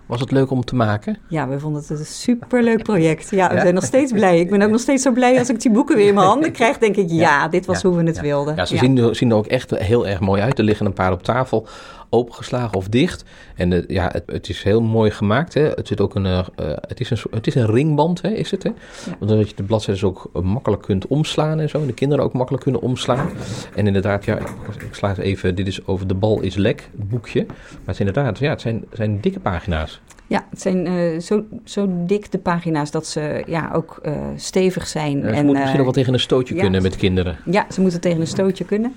Was 0.06 0.20
het 0.20 0.30
leuk 0.30 0.50
om 0.50 0.64
te 0.64 0.74
maken? 0.74 1.18
Ja, 1.28 1.48
we 1.48 1.58
vonden 1.58 1.80
het 1.80 1.90
een 1.90 2.06
superleuk 2.06 2.82
project. 2.82 3.30
Ja, 3.30 3.48
we 3.48 3.54
ja? 3.54 3.60
zijn 3.60 3.74
nog 3.74 3.84
steeds 3.84 4.12
blij. 4.12 4.40
Ik 4.40 4.50
ben 4.50 4.62
ook 4.62 4.70
nog 4.70 4.80
steeds 4.80 5.02
zo 5.02 5.12
blij 5.12 5.38
als 5.38 5.48
ik 5.48 5.60
die 5.60 5.70
boeken 5.70 5.96
weer 5.96 6.06
in 6.06 6.14
mijn 6.14 6.26
handen 6.26 6.52
krijg. 6.52 6.78
Denk 6.78 6.96
ik, 6.96 7.10
ja, 7.10 7.48
dit 7.48 7.66
was 7.66 7.80
ja, 7.80 7.88
hoe 7.88 7.98
we 7.98 8.04
het 8.04 8.20
wilden. 8.20 8.56
Ja, 8.56 8.64
ze 8.64 8.76
Zien, 8.76 8.98
er, 8.98 9.16
zien 9.16 9.30
er 9.30 9.36
ook 9.36 9.46
echt 9.46 9.70
heel 9.70 10.06
erg 10.06 10.20
mooi 10.20 10.42
uit. 10.42 10.58
Er 10.58 10.64
liggen 10.64 10.86
een 10.86 10.92
paar 10.92 11.12
op 11.12 11.22
tafel, 11.22 11.66
opengeslagen 12.10 12.76
of 12.76 12.88
dicht. 12.88 13.24
En 13.54 13.84
ja, 13.88 14.08
het, 14.12 14.22
het, 14.26 14.48
is 14.48 14.62
heel 14.62 14.82
mooi 14.82 15.10
gemaakt. 15.10 15.54
Hè. 15.54 15.62
Het, 15.62 15.88
zit 15.88 16.00
ook 16.00 16.14
een, 16.14 16.24
uh, 16.24 16.46
het, 16.80 17.00
is 17.00 17.10
een, 17.10 17.18
het 17.30 17.46
is 17.46 17.54
een 17.54 17.66
ringband, 17.66 18.22
hè, 18.22 18.28
is 18.28 18.50
het. 18.50 18.62
Hè? 18.62 18.70
Dat 19.18 19.48
je 19.48 19.56
de 19.56 19.62
bladzijden 19.62 20.08
ook 20.08 20.30
makkelijk 20.42 20.82
kunt 20.82 21.06
omslaan 21.06 21.60
en 21.60 21.68
zo. 21.68 21.80
En 21.80 21.86
de 21.86 21.92
kinderen 21.92 22.24
ook 22.24 22.32
makkelijk 22.32 22.62
kunnen 22.62 22.82
omslaan. 22.82 23.28
En 23.74 23.86
inderdaad, 23.86 24.24
ja, 24.24 24.38
ik 24.38 24.94
sla 24.94 25.08
het 25.08 25.18
even. 25.18 25.54
Dit 25.54 25.66
is 25.66 25.86
over 25.86 26.06
de 26.06 26.14
bal 26.14 26.40
is 26.40 26.54
lek, 26.54 26.88
het 26.96 27.08
boekje. 27.08 27.44
Maar 27.46 27.56
het 27.84 27.94
is 27.94 27.98
inderdaad, 27.98 28.38
ja, 28.38 28.50
het 28.50 28.60
zijn, 28.60 28.84
zijn 28.92 29.20
dikke 29.20 29.40
pagina's. 29.40 30.00
Ja, 30.26 30.46
het 30.50 30.60
zijn 30.60 30.86
uh, 30.86 31.20
zo, 31.20 31.44
zo 31.64 31.88
dik 32.06 32.30
de 32.30 32.38
pagina's 32.38 32.90
dat 32.90 33.06
ze 33.06 33.42
ja, 33.46 33.70
ook 33.72 33.98
uh, 34.02 34.12
stevig 34.36 34.86
zijn. 34.86 35.18
Ja, 35.18 35.22
ze 35.22 35.28
en, 35.28 35.34
moeten 35.34 35.52
misschien 35.52 35.78
ook 35.78 35.84
wel 35.84 35.92
tegen 35.92 36.12
een 36.12 36.20
stootje 36.20 36.54
kunnen 36.54 36.82
met 36.82 36.96
kinderen. 36.96 37.36
Ja, 37.44 37.66
ze 37.70 37.80
moeten 37.80 38.00
tegen 38.00 38.20
een 38.20 38.26
stootje 38.26 38.64
kunnen. 38.64 38.94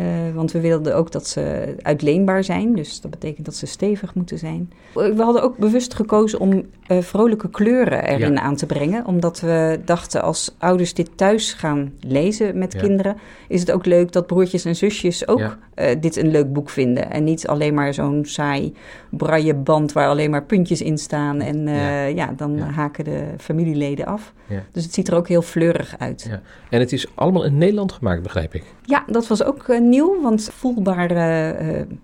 Uh, 0.00 0.34
want 0.34 0.52
we 0.52 0.60
wilden 0.60 0.96
ook 0.96 1.12
dat 1.12 1.26
ze 1.26 1.74
uitleenbaar 1.82 2.44
zijn. 2.44 2.74
Dus 2.74 3.00
dat 3.00 3.10
betekent 3.10 3.44
dat 3.44 3.54
ze 3.54 3.66
stevig 3.66 4.14
moeten 4.14 4.38
zijn. 4.38 4.72
We 4.94 5.22
hadden 5.22 5.42
ook 5.42 5.56
bewust 5.56 5.94
gekozen 5.94 6.40
om 6.40 6.52
uh, 6.52 6.98
vrolijke 7.00 7.50
kleuren 7.50 8.04
erin 8.04 8.32
ja. 8.32 8.40
aan 8.40 8.56
te 8.56 8.66
brengen. 8.66 9.06
Omdat 9.06 9.40
we 9.40 9.80
dachten, 9.84 10.22
als 10.22 10.54
ouders 10.58 10.94
dit 10.94 11.10
thuis 11.14 11.52
gaan 11.52 11.92
lezen 12.00 12.58
met 12.58 12.72
ja. 12.72 12.80
kinderen... 12.80 13.16
is 13.48 13.60
het 13.60 13.70
ook 13.70 13.86
leuk 13.86 14.12
dat 14.12 14.26
broertjes 14.26 14.64
en 14.64 14.76
zusjes 14.76 15.28
ook 15.28 15.38
ja. 15.38 15.58
uh, 15.74 16.00
dit 16.00 16.16
een 16.16 16.30
leuk 16.30 16.52
boek 16.52 16.70
vinden. 16.70 17.10
En 17.10 17.24
niet 17.24 17.46
alleen 17.46 17.74
maar 17.74 17.94
zo'n 17.94 18.24
saai 18.24 18.74
braille 19.10 19.54
band 19.54 19.92
waar 19.92 20.08
alleen 20.08 20.30
maar 20.30 20.44
puntjes 20.44 20.82
in 20.82 20.98
staan. 20.98 21.40
En 21.40 21.68
ja. 22.14 22.32
dan 22.36 22.58
haken 22.58 23.04
de 23.04 23.24
familieleden 23.38 24.06
af. 24.06 24.32
Dus 24.72 24.84
het 24.84 24.94
ziet 24.94 25.08
er 25.08 25.14
ook 25.14 25.28
heel 25.28 25.42
fleurig 25.42 25.94
uit. 25.98 26.30
En 26.70 26.80
het 26.80 26.92
is 26.92 27.06
allemaal 27.14 27.44
in 27.44 27.58
Nederland 27.58 27.92
gemaakt, 27.92 28.22
begrijp 28.22 28.54
ik? 28.54 28.64
Ja, 28.84 29.04
dat 29.06 29.26
was 29.26 29.44
ook 29.44 29.68
nieuw, 29.88 30.22
want 30.22 30.50
voelbare 30.52 31.56
uh, 31.60 31.96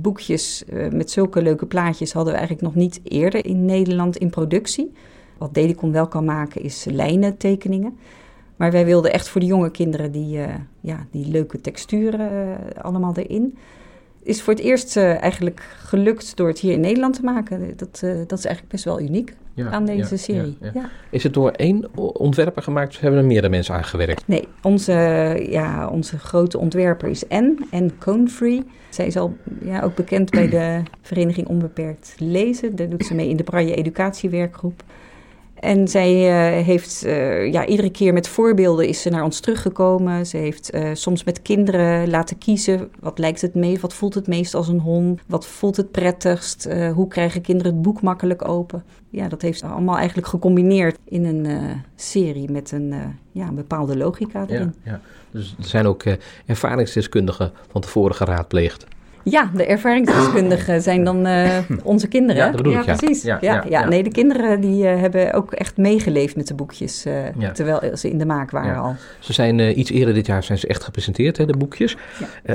boekjes 0.00 0.64
uh, 0.72 0.88
met 0.88 1.10
zulke 1.10 1.42
leuke 1.42 1.66
plaatjes 1.66 2.12
hadden 2.12 2.32
we 2.32 2.38
eigenlijk 2.38 2.68
nog 2.68 2.82
niet 2.82 3.00
eerder 3.02 3.44
in 3.46 3.64
Nederland 3.64 4.16
in 4.16 4.30
productie. 4.30 4.92
Wat 5.38 5.54
Dedicon 5.54 5.92
wel 5.92 6.08
kan 6.08 6.24
maken 6.24 6.62
is 6.62 6.84
lijnentekeningen. 6.90 7.96
Maar 8.56 8.70
wij 8.70 8.84
wilden 8.84 9.12
echt 9.12 9.28
voor 9.28 9.40
de 9.40 9.46
jonge 9.46 9.70
kinderen 9.70 10.12
die, 10.12 10.38
ja, 10.80 11.06
die 11.10 11.26
leuke 11.26 11.60
texturen 11.60 12.58
allemaal 12.82 13.16
erin 13.16 13.56
is 14.24 14.42
voor 14.42 14.52
het 14.52 14.62
eerst 14.62 14.96
uh, 14.96 15.22
eigenlijk 15.22 15.68
gelukt 15.78 16.36
door 16.36 16.48
het 16.48 16.58
hier 16.58 16.72
in 16.72 16.80
Nederland 16.80 17.14
te 17.14 17.22
maken. 17.22 17.72
Dat, 17.76 18.00
uh, 18.04 18.16
dat 18.26 18.38
is 18.38 18.44
eigenlijk 18.44 18.68
best 18.68 18.84
wel 18.84 19.00
uniek 19.00 19.34
ja, 19.54 19.70
aan 19.70 19.84
deze 19.84 20.14
ja, 20.14 20.16
serie. 20.16 20.58
Ja, 20.60 20.90
is 21.10 21.22
het 21.22 21.34
door 21.34 21.50
één 21.50 21.96
ontwerper 21.96 22.62
gemaakt 22.62 22.94
of 22.94 23.00
hebben 23.00 23.20
er 23.20 23.26
meerdere 23.26 23.48
mensen 23.48 23.74
aangewerkt? 23.74 24.26
Nee, 24.26 24.48
onze, 24.62 24.92
ja, 25.50 25.88
onze 25.88 26.18
grote 26.18 26.58
ontwerper 26.58 27.08
is 27.08 27.28
Anne, 27.28 27.56
Anne 27.70 27.90
Conefree. 27.98 28.64
Zij 28.88 29.06
is 29.06 29.16
al 29.16 29.36
ja, 29.60 29.82
ook 29.82 29.94
bekend 29.94 30.30
bij 30.30 30.48
de 30.48 30.82
Vereniging 31.02 31.48
Onbeperkt 31.48 32.14
Lezen. 32.18 32.76
Daar 32.76 32.88
doet 32.88 33.04
ze 33.04 33.14
mee 33.14 33.28
in 33.28 33.36
de 33.36 33.44
Braille 33.44 33.74
Educatiewerkgroep. 33.74 34.82
En 35.64 35.88
zij 35.88 36.14
uh, 36.14 36.64
heeft 36.64 37.06
uh, 37.06 37.52
ja, 37.52 37.66
iedere 37.66 37.90
keer 37.90 38.12
met 38.12 38.28
voorbeelden 38.28 38.88
is 38.88 39.02
ze 39.02 39.10
naar 39.10 39.24
ons 39.24 39.40
teruggekomen. 39.40 40.26
Ze 40.26 40.36
heeft 40.36 40.74
uh, 40.74 40.90
soms 40.92 41.24
met 41.24 41.42
kinderen 41.42 42.10
laten 42.10 42.38
kiezen. 42.38 42.90
Wat 43.00 43.18
lijkt 43.18 43.40
het 43.40 43.54
meest? 43.54 43.80
Wat 43.80 43.94
voelt 43.94 44.14
het 44.14 44.26
meest 44.26 44.54
als 44.54 44.68
een 44.68 44.80
hond? 44.80 45.20
Wat 45.26 45.46
voelt 45.46 45.76
het 45.76 45.90
prettigst? 45.90 46.68
hoe 46.94 47.08
krijgen 47.08 47.40
kinderen 47.40 47.72
het 47.72 47.82
boek 47.82 48.02
makkelijk 48.02 48.48
open? 48.48 48.84
Ja, 49.10 49.28
dat 49.28 49.42
heeft 49.42 49.58
ze 49.58 49.66
allemaal 49.66 49.96
eigenlijk 49.96 50.26
gecombineerd 50.26 50.98
in 51.04 51.24
een 51.24 51.46
serie 51.94 52.50
met 52.50 52.72
een, 52.72 52.94
ja, 53.32 53.46
een 53.46 53.54
bepaalde 53.54 53.96
logica 53.96 54.44
erin. 54.48 54.74
Ja, 54.82 54.90
ja. 54.92 55.00
Dus 55.30 55.54
er 55.58 55.64
zijn 55.64 55.86
ook 55.86 56.02
ervaringsdeskundigen 56.46 57.52
van 57.70 57.80
tevoren 57.80 58.14
geraadpleegd. 58.14 58.86
Ja, 59.24 59.50
de 59.54 59.66
ervaringsdeskundigen 59.66 60.82
zijn 60.82 61.04
dan 61.04 61.26
uh, 61.26 61.58
onze 61.82 62.08
kinderen. 62.08 62.42
Ja, 62.42 62.46
dat 62.46 62.56
bedoel 62.56 62.72
ja, 62.72 62.80
ik, 62.80 62.86
ja. 62.86 62.94
precies. 62.94 63.22
Ja, 63.22 63.38
ja, 63.40 63.64
ja, 63.68 63.88
Nee, 63.88 64.02
de 64.02 64.10
kinderen 64.10 64.60
die 64.60 64.84
uh, 64.84 65.00
hebben 65.00 65.32
ook 65.32 65.52
echt 65.52 65.76
meegeleefd 65.76 66.36
met 66.36 66.46
de 66.46 66.54
boekjes, 66.54 67.06
uh, 67.06 67.14
terwijl 67.52 67.96
ze 67.96 68.10
in 68.10 68.18
de 68.18 68.26
maak 68.26 68.50
waren 68.50 68.76
al. 68.76 68.96
Ze 69.18 69.32
zijn 69.32 69.78
iets 69.78 69.90
eerder 69.90 70.14
dit 70.14 70.26
jaar 70.26 70.42
zijn 70.42 70.58
ze 70.58 70.66
echt 70.66 70.84
gepresenteerd, 70.84 71.36
hè, 71.36 71.46
de 71.46 71.56
boekjes. 71.56 71.96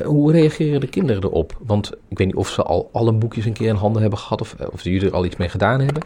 hoe 0.03 0.31
reageren 0.31 0.79
de 0.79 0.87
kinderen 0.87 1.23
erop? 1.23 1.57
Want 1.65 1.91
ik 2.07 2.17
weet 2.17 2.27
niet 2.27 2.35
of 2.35 2.49
ze 2.49 2.63
al 2.63 2.89
alle 2.91 3.13
boekjes 3.13 3.45
een 3.45 3.53
keer 3.53 3.67
in 3.67 3.75
handen 3.75 4.01
hebben 4.01 4.19
gehad 4.19 4.41
of, 4.41 4.55
of 4.71 4.83
jullie 4.83 5.07
er 5.07 5.13
al 5.13 5.25
iets 5.25 5.37
mee 5.37 5.49
gedaan 5.49 5.79
hebben. 5.81 6.03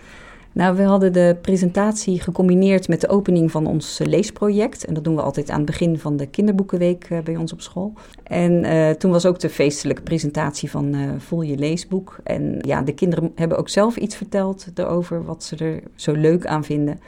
Nou, 0.54 0.76
we 0.76 0.84
hadden 0.84 1.14
de 1.14 1.38
presentatie 1.42 2.22
gecombineerd 2.22 2.88
met 2.88 3.02
de 3.02 3.10
opening 3.10 3.52
van 3.52 3.66
ons 3.66 4.00
leesproject. 4.04 4.86
En 4.86 4.94
dat 4.94 5.04
doen 5.04 5.16
we 5.16 5.22
altijd 5.22 5.50
aan 5.50 5.58
het 5.58 5.66
begin 5.66 6.00
van 6.00 6.18
de 6.18 6.26
kinderboekenweek 6.26 7.10
uh, 7.10 7.20
bij 7.20 7.36
ons 7.36 7.54
op 7.54 7.62
school. 7.62 7.94
En 8.24 8.52
uh, 8.64 8.90
toen 8.90 9.12
was 9.12 9.26
ook 9.26 9.40
de 9.40 9.50
feestelijke 9.50 10.02
presentatie 10.02 10.70
van 10.70 10.96
uh, 10.96 11.12
Voel 11.18 11.42
je 11.42 11.58
leesboek. 11.58 12.18
En 12.24 12.58
ja, 12.62 12.82
de 12.82 12.94
kinderen 12.94 13.32
hebben 13.36 13.58
ook 13.58 13.70
zelf 13.70 13.96
iets 13.98 14.16
verteld 14.16 14.68
erover 14.76 15.26
wat 15.26 15.44
ze 15.44 15.56
er 15.56 15.84
zo 15.96 16.12
leuk 16.12 16.46
aan 16.46 16.64
vinden. 16.64 17.00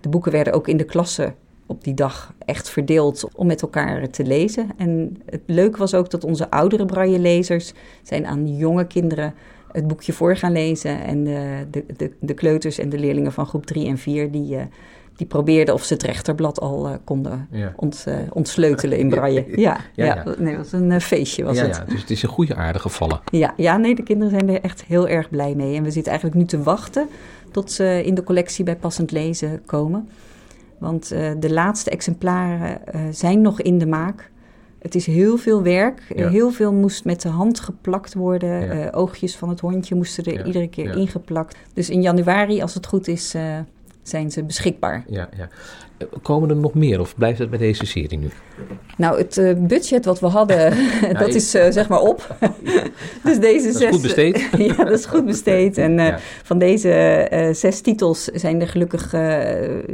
De 0.00 0.08
boeken 0.08 0.32
werden 0.32 0.52
ook 0.52 0.68
in 0.68 0.76
de 0.76 0.84
klassen 0.84 1.34
op 1.66 1.84
die 1.84 1.94
dag 1.94 2.34
echt 2.38 2.68
verdeeld 2.70 3.28
om 3.34 3.46
met 3.46 3.62
elkaar 3.62 4.10
te 4.10 4.24
lezen. 4.24 4.68
En 4.76 5.16
het 5.24 5.42
leuke 5.46 5.78
was 5.78 5.94
ook 5.94 6.10
dat 6.10 6.24
onze 6.24 6.50
oudere 6.50 6.86
braille-lezers 6.86 7.72
zijn 8.02 8.26
aan 8.26 8.56
jonge 8.56 8.86
kinderen 8.86 9.34
het 9.76 9.86
boekje 9.86 10.12
voor 10.12 10.36
gaan 10.36 10.52
lezen. 10.52 11.04
En 11.04 11.24
de, 11.24 11.66
de, 11.70 11.84
de, 11.96 12.12
de 12.20 12.34
kleuters 12.34 12.78
en 12.78 12.88
de 12.88 12.98
leerlingen 12.98 13.32
van 13.32 13.46
groep 13.46 13.66
3 13.66 13.86
en 13.86 13.98
4, 13.98 14.30
die, 14.30 14.54
uh, 14.54 14.62
die 15.16 15.26
probeerden 15.26 15.74
of 15.74 15.84
ze 15.84 15.92
het 15.92 16.02
rechterblad 16.02 16.60
al 16.60 16.88
uh, 16.88 16.94
konden 17.04 17.48
ja. 17.50 17.72
ont, 17.76 18.04
uh, 18.08 18.14
ontsleutelen 18.32 18.98
in 18.98 19.08
braille. 19.08 19.44
Ja, 19.56 19.80
ja, 19.94 20.24
nee, 20.38 20.56
was 20.56 20.72
een 20.72 21.00
feestje 21.00 21.44
was 21.44 21.60
het. 21.60 21.76
Ja, 21.76 21.84
dus 21.84 22.00
het 22.00 22.10
is 22.10 22.22
een 22.22 22.28
goede 22.28 22.54
aardige 22.54 22.88
vallen. 22.88 23.20
Ja, 23.30 23.54
ja, 23.56 23.76
nee, 23.76 23.94
de 23.94 24.02
kinderen 24.02 24.38
zijn 24.38 24.48
er 24.48 24.60
echt 24.60 24.84
heel 24.84 25.08
erg 25.08 25.30
blij 25.30 25.54
mee. 25.54 25.76
En 25.76 25.82
we 25.82 25.90
zitten 25.90 26.12
eigenlijk 26.12 26.40
nu 26.40 26.46
te 26.46 26.62
wachten 26.62 27.08
tot 27.52 27.72
ze 27.72 28.02
in 28.04 28.14
de 28.14 28.22
collectie 28.24 28.64
bij 28.64 28.76
Passend 28.76 29.10
Lezen 29.10 29.62
komen. 29.66 30.08
Want 30.78 31.08
de 31.38 31.52
laatste 31.52 31.90
exemplaren 31.90 32.80
zijn 33.10 33.40
nog 33.40 33.60
in 33.60 33.78
de 33.78 33.86
maak. 33.86 34.30
Het 34.78 34.94
is 34.94 35.06
heel 35.06 35.36
veel 35.36 35.62
werk. 35.62 36.02
Ja. 36.16 36.28
Heel 36.28 36.50
veel 36.50 36.72
moest 36.72 37.04
met 37.04 37.22
de 37.22 37.28
hand 37.28 37.60
geplakt 37.60 38.14
worden. 38.14 38.60
Ja. 38.66 38.74
Uh, 38.74 38.88
oogjes 38.90 39.36
van 39.36 39.48
het 39.48 39.60
hondje 39.60 39.94
moesten 39.94 40.24
er 40.24 40.32
ja. 40.32 40.44
iedere 40.44 40.68
keer 40.68 40.96
ingeplakt. 40.96 41.56
Dus 41.74 41.90
in 41.90 42.02
januari, 42.02 42.62
als 42.62 42.74
het 42.74 42.86
goed 42.86 43.08
is, 43.08 43.34
uh, 43.34 43.58
zijn 44.08 44.30
ze 44.30 44.44
beschikbaar. 44.44 45.04
Ja, 45.08 45.28
ja. 45.36 45.48
Komen 46.22 46.50
er 46.50 46.56
nog 46.56 46.74
meer 46.74 47.00
of 47.00 47.16
blijft 47.16 47.38
het 47.38 47.50
bij 47.50 47.58
deze 47.58 47.86
serie 47.86 48.18
nu? 48.18 48.28
Nou, 48.96 49.18
het 49.18 49.36
uh, 49.36 49.54
budget 49.58 50.04
wat 50.04 50.20
we 50.20 50.26
hadden, 50.26 50.74
dat 51.18 51.34
is 51.34 51.50
zeg 51.50 51.88
maar 51.88 52.00
op. 52.00 52.36
dus 53.24 53.38
deze 53.38 53.66
dat 53.66 53.76
zes. 53.76 53.82
is 53.82 53.88
goed 53.88 54.02
besteed. 54.02 54.48
ja, 54.76 54.76
dat 54.76 54.98
is 54.98 55.06
goed 55.06 55.24
besteed. 55.24 55.78
En 55.78 55.92
ja. 55.92 56.18
van 56.42 56.58
deze 56.58 57.28
zes 57.52 57.80
titels 57.80 58.24
zijn 58.24 58.60
er 58.60 58.68
gelukkig 58.68 59.12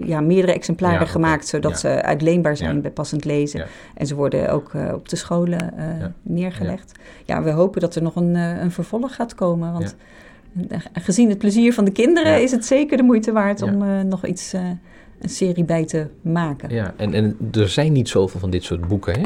ja, 0.04 0.21
meerdere 0.21 0.52
exemplaren 0.52 1.07
ja, 1.07 1.12
gemaakt, 1.12 1.47
zodat 1.47 1.78
ze 1.78 2.02
uitleenbaar 2.02 2.57
zijn 2.57 2.81
bij 2.81 2.90
passend 2.90 3.25
lezen. 3.25 3.66
En 3.95 4.07
ze 4.07 4.14
worden 4.14 4.49
ook 4.49 4.73
op 4.92 5.09
de 5.09 5.16
scholen 5.16 5.75
neergelegd. 6.23 6.92
Ja. 7.25 7.42
we 7.42 7.50
hopen 7.50 7.81
dat 7.81 7.95
er 7.95 8.02
nog 8.02 8.16
een, 8.16 8.35
een 8.35 8.71
vervolg 8.73 9.14
gaat 9.14 9.35
komen. 9.35 9.73
Want 9.73 9.97
gezien 10.93 11.29
het 11.29 11.39
plezier 11.39 11.73
van 11.73 11.85
de 11.85 11.93
kinderen 11.93 12.43
is 12.43 12.51
het 12.51 12.65
zeker 12.65 12.97
de 12.97 13.03
moeite 13.03 13.33
waard 13.33 13.63
om 13.63 13.83
uh, 13.83 14.01
nog 14.01 14.27
iets, 14.27 14.55
uh, 14.55 14.61
een 15.21 15.29
serie 15.29 15.65
bij 15.65 15.85
te 15.85 16.07
maken. 16.23 16.75
Ja, 16.75 16.95
en, 16.97 17.15
en 17.15 17.37
er 17.53 17.69
zijn 17.69 17.93
niet 17.93 18.09
zoveel 18.09 18.41
van 18.41 18.51
dit 18.51 18.65
soort 18.65 18.89
boeken, 18.89 19.15
hè? 19.15 19.25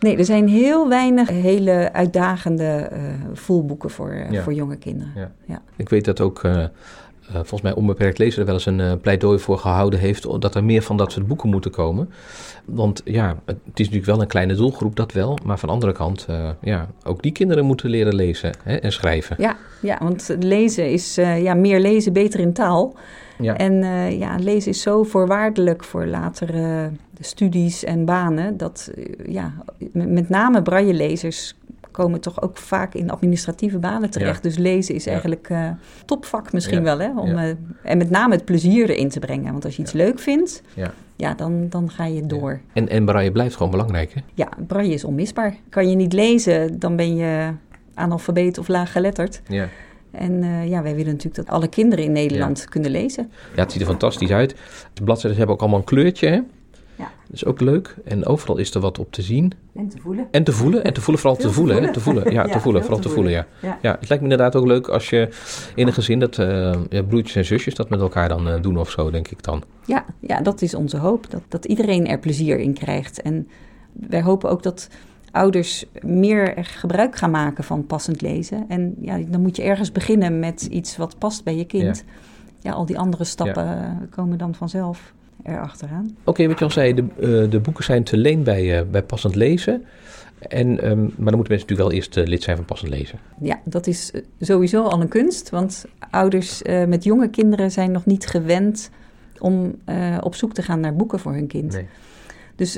Nee, 0.00 0.16
er 0.16 0.24
zijn 0.24 0.48
heel 0.48 0.88
weinig 0.88 1.28
hele 1.28 1.92
uitdagende 1.92 2.90
uh, 2.92 2.98
voelboeken 3.32 3.90
voor, 3.90 4.14
ja. 4.30 4.42
voor 4.42 4.54
jonge 4.54 4.76
kinderen. 4.76 5.12
Ja. 5.16 5.32
ja. 5.44 5.62
Ik 5.76 5.88
weet 5.88 6.04
dat 6.04 6.20
ook, 6.20 6.42
uh, 7.28 7.34
volgens 7.34 7.62
mij 7.62 7.74
Onbeperkt 7.74 8.18
Lezen 8.18 8.40
er 8.40 8.46
wel 8.46 8.54
eens 8.54 8.66
een 8.66 8.78
uh, 8.78 8.92
pleidooi 9.00 9.38
voor 9.38 9.58
gehouden 9.58 9.98
heeft... 9.98 10.40
dat 10.40 10.54
er 10.54 10.64
meer 10.64 10.82
van 10.82 10.96
dat 10.96 11.12
soort 11.12 11.26
boeken 11.26 11.48
moeten 11.48 11.70
komen. 11.70 12.10
Want 12.64 13.02
ja, 13.04 13.36
het 13.44 13.56
is 13.56 13.72
natuurlijk 13.74 14.04
wel 14.04 14.20
een 14.20 14.26
kleine 14.26 14.54
doelgroep, 14.54 14.96
dat 14.96 15.12
wel. 15.12 15.38
Maar 15.44 15.58
van 15.58 15.68
de 15.68 15.74
andere 15.74 15.92
kant, 15.92 16.26
ja, 16.60 16.88
ook 17.04 17.22
die 17.22 17.32
kinderen 17.32 17.64
moeten 17.64 17.90
leren 17.90 18.14
lezen 18.14 18.52
hè, 18.62 18.76
en 18.76 18.92
schrijven. 18.92 19.36
Ja, 19.38 19.56
ja, 19.80 19.98
want 20.02 20.36
lezen 20.40 20.90
is 20.90 21.14
ja, 21.14 21.54
meer 21.54 21.80
lezen, 21.80 22.12
beter 22.12 22.40
in 22.40 22.52
taal... 22.52 22.94
Ja. 23.40 23.56
En 23.56 23.82
ja, 24.18 24.36
lezen 24.38 24.70
is 24.70 24.82
zo 24.82 25.02
voorwaardelijk 25.02 25.84
voor 25.84 26.06
latere 26.06 26.90
studies 27.20 27.84
en 27.84 28.04
banen. 28.04 28.56
Dat 28.56 28.90
ja, 29.28 29.52
met 29.92 30.28
name 30.28 30.62
braille-lezers 30.62 31.54
komen 31.98 32.20
toch 32.20 32.42
ook 32.42 32.56
vaak 32.56 32.94
in 32.94 33.10
administratieve 33.10 33.78
banen 33.78 34.10
terecht. 34.10 34.42
Ja. 34.42 34.48
Dus 34.48 34.58
lezen 34.58 34.94
is 34.94 35.04
ja. 35.04 35.10
eigenlijk 35.10 35.48
uh, 35.48 35.70
topvak 36.04 36.52
misschien 36.52 36.82
wel. 36.82 36.98
Hè? 36.98 37.18
Om, 37.18 37.36
en 37.82 37.98
met 37.98 38.10
name 38.10 38.34
het 38.34 38.44
plezier 38.44 38.90
erin 38.90 39.08
te 39.08 39.18
brengen. 39.18 39.52
Want 39.52 39.64
als 39.64 39.76
je 39.76 39.82
iets 39.82 39.92
leuk 39.92 40.18
vindt, 40.18 40.62
ja. 41.16 41.34
dan, 41.34 41.68
dan 41.68 41.90
ga 41.90 42.04
je 42.04 42.26
door. 42.26 42.60
En, 42.72 42.88
en 42.88 43.04
braille 43.04 43.32
blijft 43.32 43.56
gewoon 43.56 43.70
belangrijk, 43.70 44.12
hè? 44.14 44.20
Ja, 44.34 44.48
braille 44.66 44.94
is 44.94 45.04
onmisbaar. 45.04 45.54
Kan 45.68 45.90
je 45.90 45.96
niet 45.96 46.12
lezen, 46.12 46.78
dan 46.78 46.96
ben 46.96 47.16
je 47.16 47.52
analfabeet 47.94 48.58
of 48.58 48.68
laaggeletterd. 48.68 49.42
Ja. 49.48 49.68
En 50.10 50.32
uh, 50.42 50.68
ja, 50.68 50.82
wij 50.82 50.94
willen 50.94 51.12
natuurlijk 51.12 51.46
dat 51.46 51.48
alle 51.48 51.68
kinderen 51.68 52.04
in 52.04 52.12
Nederland 52.12 52.58
ja. 52.58 52.64
kunnen 52.64 52.90
lezen. 52.90 53.30
Ja, 53.54 53.62
het 53.62 53.72
ziet 53.72 53.80
er 53.80 53.86
fantastisch 53.86 54.30
uit. 54.30 54.54
De 54.92 55.02
bladzijden 55.02 55.38
hebben 55.38 55.56
ook 55.56 55.60
allemaal 55.60 55.78
een 55.78 55.84
kleurtje, 55.84 56.28
hè? 56.28 56.40
Is 57.30 57.44
ook 57.44 57.60
leuk. 57.60 57.96
En 58.04 58.26
overal 58.26 58.56
is 58.56 58.74
er 58.74 58.80
wat 58.80 58.98
op 58.98 59.12
te 59.12 59.22
zien. 59.22 59.52
En 59.74 59.88
te 59.88 59.98
voelen. 60.00 60.28
En 60.30 60.44
te 60.44 60.52
voelen. 60.52 60.84
En 60.84 60.92
te 60.92 61.00
voelen, 61.00 61.22
vooral 61.22 61.40
te 61.40 61.50
voelen, 61.50 61.74
voelen. 61.74 61.88
Hè? 61.88 61.92
Te 61.92 62.00
voelen. 62.00 62.32
Ja, 62.32 62.44
ja 62.46 62.52
te 62.52 62.60
voelen. 62.60 62.82
Vooral 62.82 63.00
te 63.00 63.08
voelen, 63.08 63.32
ja. 63.32 63.46
ja. 63.62 63.78
ja. 63.82 63.96
Het 64.00 64.08
lijkt 64.08 64.24
me 64.24 64.30
inderdaad 64.30 64.56
ook 64.56 64.66
leuk 64.66 64.88
als 64.88 65.10
je 65.10 65.28
in 65.74 65.86
een 65.86 65.92
gezin, 65.92 66.18
dat 66.18 66.38
uh, 66.38 66.74
ja, 66.90 67.02
broertjes 67.02 67.36
en 67.36 67.44
zusjes, 67.44 67.74
dat 67.74 67.88
met 67.88 68.00
elkaar 68.00 68.28
dan 68.28 68.48
uh, 68.48 68.62
doen 68.62 68.78
of 68.78 68.90
zo, 68.90 69.10
denk 69.10 69.28
ik 69.28 69.42
dan. 69.42 69.62
Ja, 69.84 70.04
ja 70.20 70.40
dat 70.40 70.62
is 70.62 70.74
onze 70.74 70.96
hoop. 70.96 71.30
Dat, 71.30 71.42
dat 71.48 71.64
iedereen 71.64 72.06
er 72.06 72.18
plezier 72.18 72.58
in 72.58 72.72
krijgt. 72.72 73.22
En 73.22 73.48
wij 73.92 74.22
hopen 74.22 74.50
ook 74.50 74.62
dat 74.62 74.88
ouders 75.30 75.84
meer 76.00 76.54
gebruik 76.56 77.16
gaan 77.16 77.30
maken 77.30 77.64
van 77.64 77.86
passend 77.86 78.20
lezen. 78.20 78.64
En 78.68 78.94
ja, 79.00 79.18
dan 79.28 79.40
moet 79.40 79.56
je 79.56 79.62
ergens 79.62 79.92
beginnen 79.92 80.38
met 80.38 80.62
iets 80.62 80.96
wat 80.96 81.18
past 81.18 81.44
bij 81.44 81.56
je 81.56 81.64
kind. 81.64 82.04
Ja, 82.06 82.12
ja 82.60 82.72
al 82.72 82.86
die 82.86 82.98
andere 82.98 83.24
stappen 83.24 83.66
ja. 83.66 84.06
komen 84.10 84.38
dan 84.38 84.54
vanzelf 84.54 85.12
erachteraan. 85.42 86.04
Oké, 86.04 86.30
okay, 86.30 86.48
wat 86.48 86.58
je 86.58 86.64
al 86.64 86.70
zei, 86.70 86.94
de, 86.94 87.02
uh, 87.02 87.50
de 87.50 87.60
boeken 87.60 87.84
zijn 87.84 88.04
te 88.04 88.16
leen 88.16 88.42
bij, 88.42 88.80
uh, 88.80 88.90
bij 88.90 89.02
passend 89.02 89.34
lezen. 89.34 89.84
En, 90.38 90.80
ehm, 90.80 91.00
maar 91.00 91.00
dan 91.00 91.16
moeten 91.16 91.34
mensen 91.34 91.48
natuurlijk 91.48 91.78
wel 91.78 91.92
eerst 91.92 92.14
lid 92.14 92.42
zijn 92.42 92.56
van 92.56 92.64
Passend 92.64 92.90
Lezen. 92.90 93.18
Ja, 93.40 93.60
dat 93.64 93.86
is 93.86 94.12
sowieso 94.40 94.82
al 94.82 95.00
een 95.00 95.08
kunst. 95.08 95.50
Want 95.50 95.84
ouders 96.10 96.62
met 96.86 97.04
jonge 97.04 97.28
kinderen 97.28 97.70
zijn 97.70 97.90
nog 97.90 98.06
niet 98.06 98.26
gewend 98.26 98.90
om 99.38 99.78
op 100.20 100.34
zoek 100.34 100.54
te 100.54 100.62
gaan 100.62 100.80
naar 100.80 100.96
boeken 100.96 101.18
voor 101.18 101.32
hun 101.32 101.46
kind. 101.46 101.72
Nee. 101.72 101.86
Dus 102.58 102.72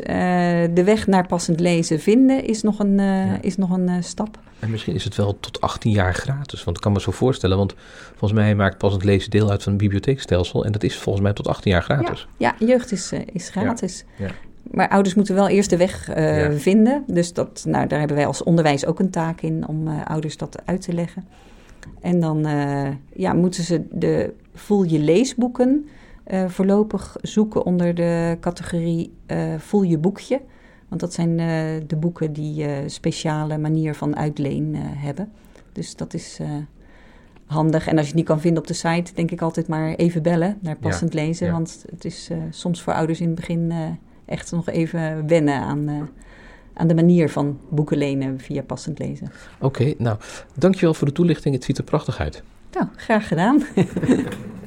de 0.75 0.83
weg 0.85 1.07
naar 1.07 1.27
passend 1.27 1.61
lezen 1.61 2.01
vinden 2.01 2.45
is 2.45 2.63
nog 2.63 2.79
een, 2.79 2.99
is 3.41 3.57
nog 3.57 3.71
een 3.71 4.05
stap. 4.05 4.39
En 4.59 4.71
misschien 4.71 4.95
is 4.95 5.05
het 5.05 5.17
wel 5.17 5.37
tot 5.41 5.61
18 5.61 5.93
jaar 5.93 6.15
gratis. 6.15 6.65
Want 6.65 6.77
ik 6.77 6.83
kan 6.83 6.93
me 6.93 7.01
zo 7.01 7.11
voorstellen, 7.11 7.57
want 7.57 7.75
volgens 8.09 8.41
mij 8.41 8.55
maakt 8.55 8.79
passend 8.79 9.05
lezen 9.05 9.31
deel 9.31 9.51
uit 9.51 9.63
van 9.63 9.73
een 9.73 9.79
bibliotheekstelsel. 9.79 10.65
En 10.65 10.73
dat 10.73 10.83
is 10.83 10.97
volgens 10.97 11.25
mij 11.25 11.33
tot 11.33 11.49
18 11.49 11.73
jaar 11.73 11.83
gratis. 11.83 12.29
Ja, 12.37 12.55
ja 12.59 12.67
jeugd 12.67 12.93
is, 12.93 13.13
is 13.33 13.49
gratis. 13.49 14.05
Ja. 14.19 14.31
Maar 14.71 14.89
ouders 14.89 15.15
moeten 15.15 15.35
wel 15.35 15.49
eerst 15.49 15.71
de 15.71 15.77
weg 15.77 16.09
vinden. 16.57 17.05
Dus 17.07 17.33
dat, 17.33 17.65
nou, 17.69 17.87
daar 17.87 17.99
hebben 17.99 18.17
wij 18.17 18.27
als 18.27 18.43
onderwijs 18.43 18.87
ook 18.87 18.99
een 18.99 19.11
taak 19.11 19.41
in 19.41 19.69
om 19.69 19.89
ouders 19.89 20.37
dat 20.37 20.63
uit 20.65 20.81
te 20.81 20.93
leggen. 20.93 21.25
En 22.01 22.21
dan 22.21 22.47
ja, 23.13 23.33
moeten 23.33 23.65
ze 23.65 23.83
de 23.91 24.33
voel 24.55 24.83
je 24.83 24.99
leesboeken 24.99 25.89
voorlopig 26.47 27.17
zoeken 27.23 27.65
onder 27.65 27.95
de 27.95 28.37
categorie 28.41 29.13
voel 29.59 29.83
je 29.83 29.99
boekje. 29.99 30.41
Want 30.89 31.01
dat 31.01 31.13
zijn 31.13 31.31
uh, 31.31 31.47
de 31.87 31.97
boeken 31.97 32.33
die 32.33 32.67
uh, 32.67 32.77
speciale 32.87 33.59
manier 33.59 33.95
van 33.95 34.17
uitleen 34.17 34.75
hebben. 34.77 35.33
Dus 35.73 35.97
dat 35.97 36.15
is 36.15 36.39
handig. 37.47 37.87
En 37.87 37.93
als 37.93 38.01
je 38.01 38.07
het 38.07 38.15
niet 38.15 38.27
kan 38.27 38.41
vinden 38.41 38.63
op 38.63 38.69
de 38.69 38.75
site, 38.75 39.15
denk 39.15 39.31
ik 39.31 39.43
altijd 39.43 39.69
maar 39.69 39.95
even 39.95 40.23
bellen 40.23 40.59
naar 40.61 40.77
passend 40.77 41.13
ja, 41.13 41.21
lezen. 41.21 41.47
Ja. 41.47 41.53
Want 41.53 41.85
het 41.91 42.05
is 42.05 42.31
soms 42.51 42.83
voor 42.83 42.93
ouders 42.93 43.21
in 43.21 43.27
het 43.27 43.35
begin 43.35 43.73
echt 44.25 44.53
nog 44.53 44.69
even 44.69 45.27
wennen 45.27 45.61
aan, 45.61 46.09
aan 46.73 46.87
de 46.87 46.95
manier 46.95 47.31
van 47.31 47.59
boeken 47.69 47.99
lenen 47.99 48.41
via 48.41 48.63
passend 48.63 48.99
lezen. 48.99 49.27
Oké, 49.61 49.65
okay, 49.83 49.95
nou, 49.99 50.19
dankjewel 50.55 50.95
voor 50.95 51.07
de 51.07 51.13
toelichting. 51.13 51.55
Het 51.55 51.65
ziet 51.65 51.79
er 51.79 51.85
prachtig 51.85 52.19
uit. 52.19 52.43
Nou, 52.73 52.87
graag 52.97 53.29
gedaan. 53.29 53.63